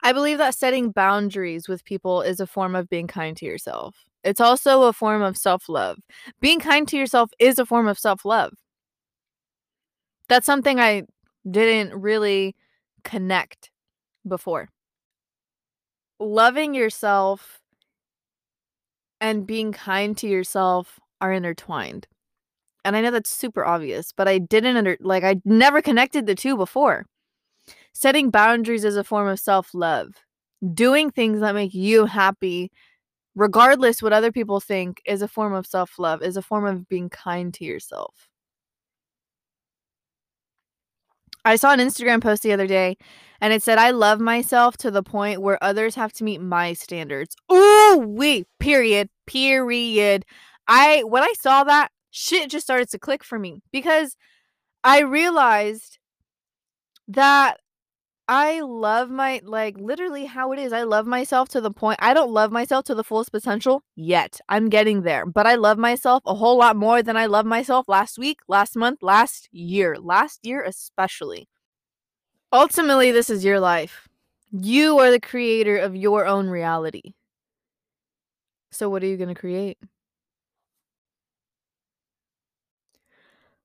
I 0.04 0.12
believe 0.12 0.38
that 0.38 0.56
setting 0.56 0.91
boundaries 0.91 1.67
with 1.67 1.86
people 1.86 2.22
is 2.22 2.39
a 2.39 2.48
form 2.48 2.76
of 2.76 2.89
being 2.89 3.08
kind 3.08 3.38
to 3.38 3.46
yourself. 3.46 3.95
It's 4.24 4.41
also 4.41 4.84
a 4.84 4.93
form 4.93 5.22
of 5.22 5.38
self 5.38 5.70
love. 5.70 5.97
Being 6.41 6.60
kind 6.60 6.88
to 6.89 6.97
yourself 6.97 7.32
is 7.39 7.58
a 7.58 7.66
form 7.66 7.88
of 7.88 7.97
self 7.97 8.26
love 8.26 8.53
that's 10.34 10.46
something 10.46 10.80
I 10.80 11.04
didn't 11.50 11.94
really 12.00 12.56
connect 13.04 13.70
before. 14.28 14.70
Loving 16.20 16.74
yourself 16.74 17.60
and 19.22 19.46
being 19.46 19.72
kind 19.72 20.18
to 20.18 20.28
yourself 20.28 21.00
are 21.22 21.32
intertwined. 21.32 22.08
And 22.84 22.96
I 22.96 23.02
know 23.02 23.12
that's 23.12 23.30
super 23.30 23.64
obvious, 23.64 24.12
but 24.12 24.28
I 24.28 24.40
didn't 24.40 24.76
under 24.76 24.98
like 25.00 25.24
I 25.24 25.36
never 25.46 25.82
connected 25.82 26.26
the 26.26 26.36
two 26.36 26.58
before. 26.58 27.06
Setting 27.94 28.30
boundaries 28.30 28.84
is 28.84 28.98
a 28.98 29.04
form 29.04 29.28
of 29.28 29.40
self-love. 29.40 30.16
Doing 30.74 31.12
things 31.12 31.42
that 31.42 31.56
make 31.56 31.74
you 31.74 32.06
happy 32.06 32.72
regardless 33.36 34.02
what 34.02 34.14
other 34.14 34.32
people 34.32 34.60
think 34.60 35.02
is 35.06 35.22
a 35.22 35.28
form 35.28 35.54
of 35.54 35.66
self-love, 35.66 36.22
is 36.22 36.38
a 36.38 36.42
form 36.42 36.66
of 36.66 36.88
being 36.88 37.10
kind 37.10 37.54
to 37.54 37.66
yourself. 37.66 38.30
I 41.46 41.56
saw 41.56 41.72
an 41.74 41.80
Instagram 41.80 42.22
post 42.22 42.44
the 42.44 42.54
other 42.54 42.68
day 42.68 42.98
and 43.41 43.52
it 43.52 43.62
said, 43.62 43.78
I 43.78 43.91
love 43.91 44.20
myself 44.20 44.78
to 44.78 44.91
the 44.91 45.04
point 45.04 45.41
where 45.41 45.62
others 45.62 45.96
have 45.96 46.14
to 46.14 46.24
meet 46.24 46.41
my 46.41 46.74
standards. 46.74 47.36
Ooh, 47.52 48.04
wait, 48.06 48.48
period, 48.60 49.10
period. 49.28 50.26
I, 50.68 51.04
when 51.04 51.24
I 51.24 51.34
saw 51.39 51.64
that, 51.66 51.89
shit 52.12 52.50
just 52.50 52.66
started 52.66 52.89
to 52.89 53.00
click 53.00 53.24
for 53.24 53.38
me 53.38 53.62
because 53.72 54.16
I 54.84 55.02
realized 55.02 55.98
that 57.10 57.60
I 58.28 58.61
love 58.61 59.09
my 59.09 59.41
like 59.43 59.78
literally 59.78 60.26
how 60.26 60.53
it 60.53 60.59
is. 60.59 60.71
I 60.71 60.84
love 60.84 61.05
myself 61.05 61.49
to 61.49 61.61
the 61.61 61.71
point 61.71 61.99
I 62.01 62.13
don't 62.13 62.32
love 62.32 62.51
myself 62.51 62.86
to 62.86 62.95
the 62.95 63.03
fullest 63.03 63.32
potential 63.32 63.84
yet. 63.95 64.39
I'm 64.47 64.69
getting 64.69 65.01
there, 65.01 65.26
but 65.26 65.45
I 65.45 65.55
love 65.55 65.78
myself 65.78 66.24
a 66.26 66.34
whole 66.36 66.57
lot 66.57 66.78
more 66.78 67.03
than 67.03 67.17
I 67.17 67.26
love 67.26 67.45
myself 67.45 67.88
last 67.89 68.17
week, 68.17 68.39
last 68.47 68.78
month, 68.78 68.99
last 69.03 69.49
year. 69.51 69.97
Last 69.99 70.45
year 70.45 70.63
especially. 70.63 71.49
Ultimately, 72.53 73.11
this 73.11 73.30
is 73.30 73.43
your 73.43 73.59
life. 73.59 74.07
You 74.51 74.99
are 74.99 75.11
the 75.11 75.19
creator 75.19 75.78
of 75.78 75.95
your 75.95 76.26
own 76.26 76.47
reality. 76.47 77.13
So 78.71 78.89
what 78.89 79.03
are 79.03 79.07
you 79.07 79.17
going 79.17 79.34
to 79.34 79.39
create? 79.39 79.78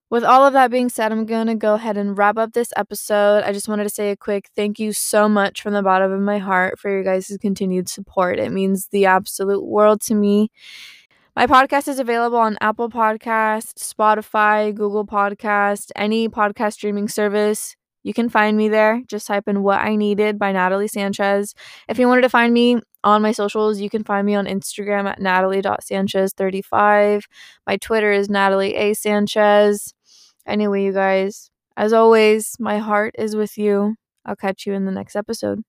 With 0.09 0.23
all 0.23 0.45
of 0.45 0.53
that 0.53 0.71
being 0.71 0.89
said, 0.89 1.11
I'm 1.11 1.27
going 1.27 1.47
to 1.47 1.55
go 1.55 1.75
ahead 1.75 1.95
and 1.95 2.17
wrap 2.17 2.39
up 2.39 2.53
this 2.53 2.73
episode. 2.75 3.43
I 3.43 3.53
just 3.53 3.67
wanted 3.67 3.83
to 3.83 3.89
say 3.89 4.09
a 4.09 4.17
quick 4.17 4.49
thank 4.55 4.79
you 4.79 4.91
so 4.91 5.29
much 5.29 5.61
from 5.61 5.73
the 5.73 5.83
bottom 5.83 6.11
of 6.11 6.19
my 6.19 6.39
heart 6.39 6.79
for 6.79 6.89
your 6.89 7.03
guys' 7.03 7.37
continued 7.39 7.87
support. 7.87 8.39
It 8.39 8.51
means 8.51 8.87
the 8.87 9.05
absolute 9.05 9.63
world 9.63 10.01
to 10.01 10.15
me. 10.15 10.49
My 11.35 11.45
podcast 11.45 11.87
is 11.87 11.99
available 11.99 12.39
on 12.39 12.57
Apple 12.59 12.89
Podcast, 12.89 13.75
Spotify, 13.75 14.73
Google 14.73 15.05
Podcast, 15.05 15.91
any 15.95 16.27
podcast 16.27 16.73
streaming 16.73 17.07
service. 17.07 17.75
You 18.01 18.13
can 18.13 18.29
find 18.29 18.57
me 18.57 18.67
there. 18.67 19.03
Just 19.07 19.27
type 19.27 19.47
in 19.47 19.61
What 19.61 19.79
I 19.79 19.95
Needed 19.95 20.39
by 20.39 20.51
Natalie 20.51 20.87
Sanchez. 20.87 21.53
If 21.87 21.99
you 21.99 22.07
wanted 22.07 22.21
to 22.21 22.29
find 22.29 22.51
me 22.51 22.79
on 23.03 23.21
my 23.21 23.31
socials, 23.31 23.79
you 23.79 23.91
can 23.91 24.03
find 24.03 24.25
me 24.25 24.33
on 24.35 24.47
Instagram 24.47 25.07
at 25.07 25.21
natalie.sanchez35. 25.21 27.25
My 27.67 27.77
Twitter 27.77 28.11
is 28.11 28.27
Natalie 28.27 28.75
A. 28.75 28.95
Sanchez. 28.95 29.93
Anyway, 30.49 30.83
you 30.83 30.93
guys, 30.93 31.51
as 31.77 31.93
always, 31.93 32.55
my 32.59 32.79
heart 32.79 33.15
is 33.19 33.35
with 33.35 33.57
you. 33.57 33.95
I'll 34.25 34.35
catch 34.35 34.65
you 34.67 34.73
in 34.73 34.85
the 34.85 34.91
next 34.91 35.15
episode. 35.15 35.63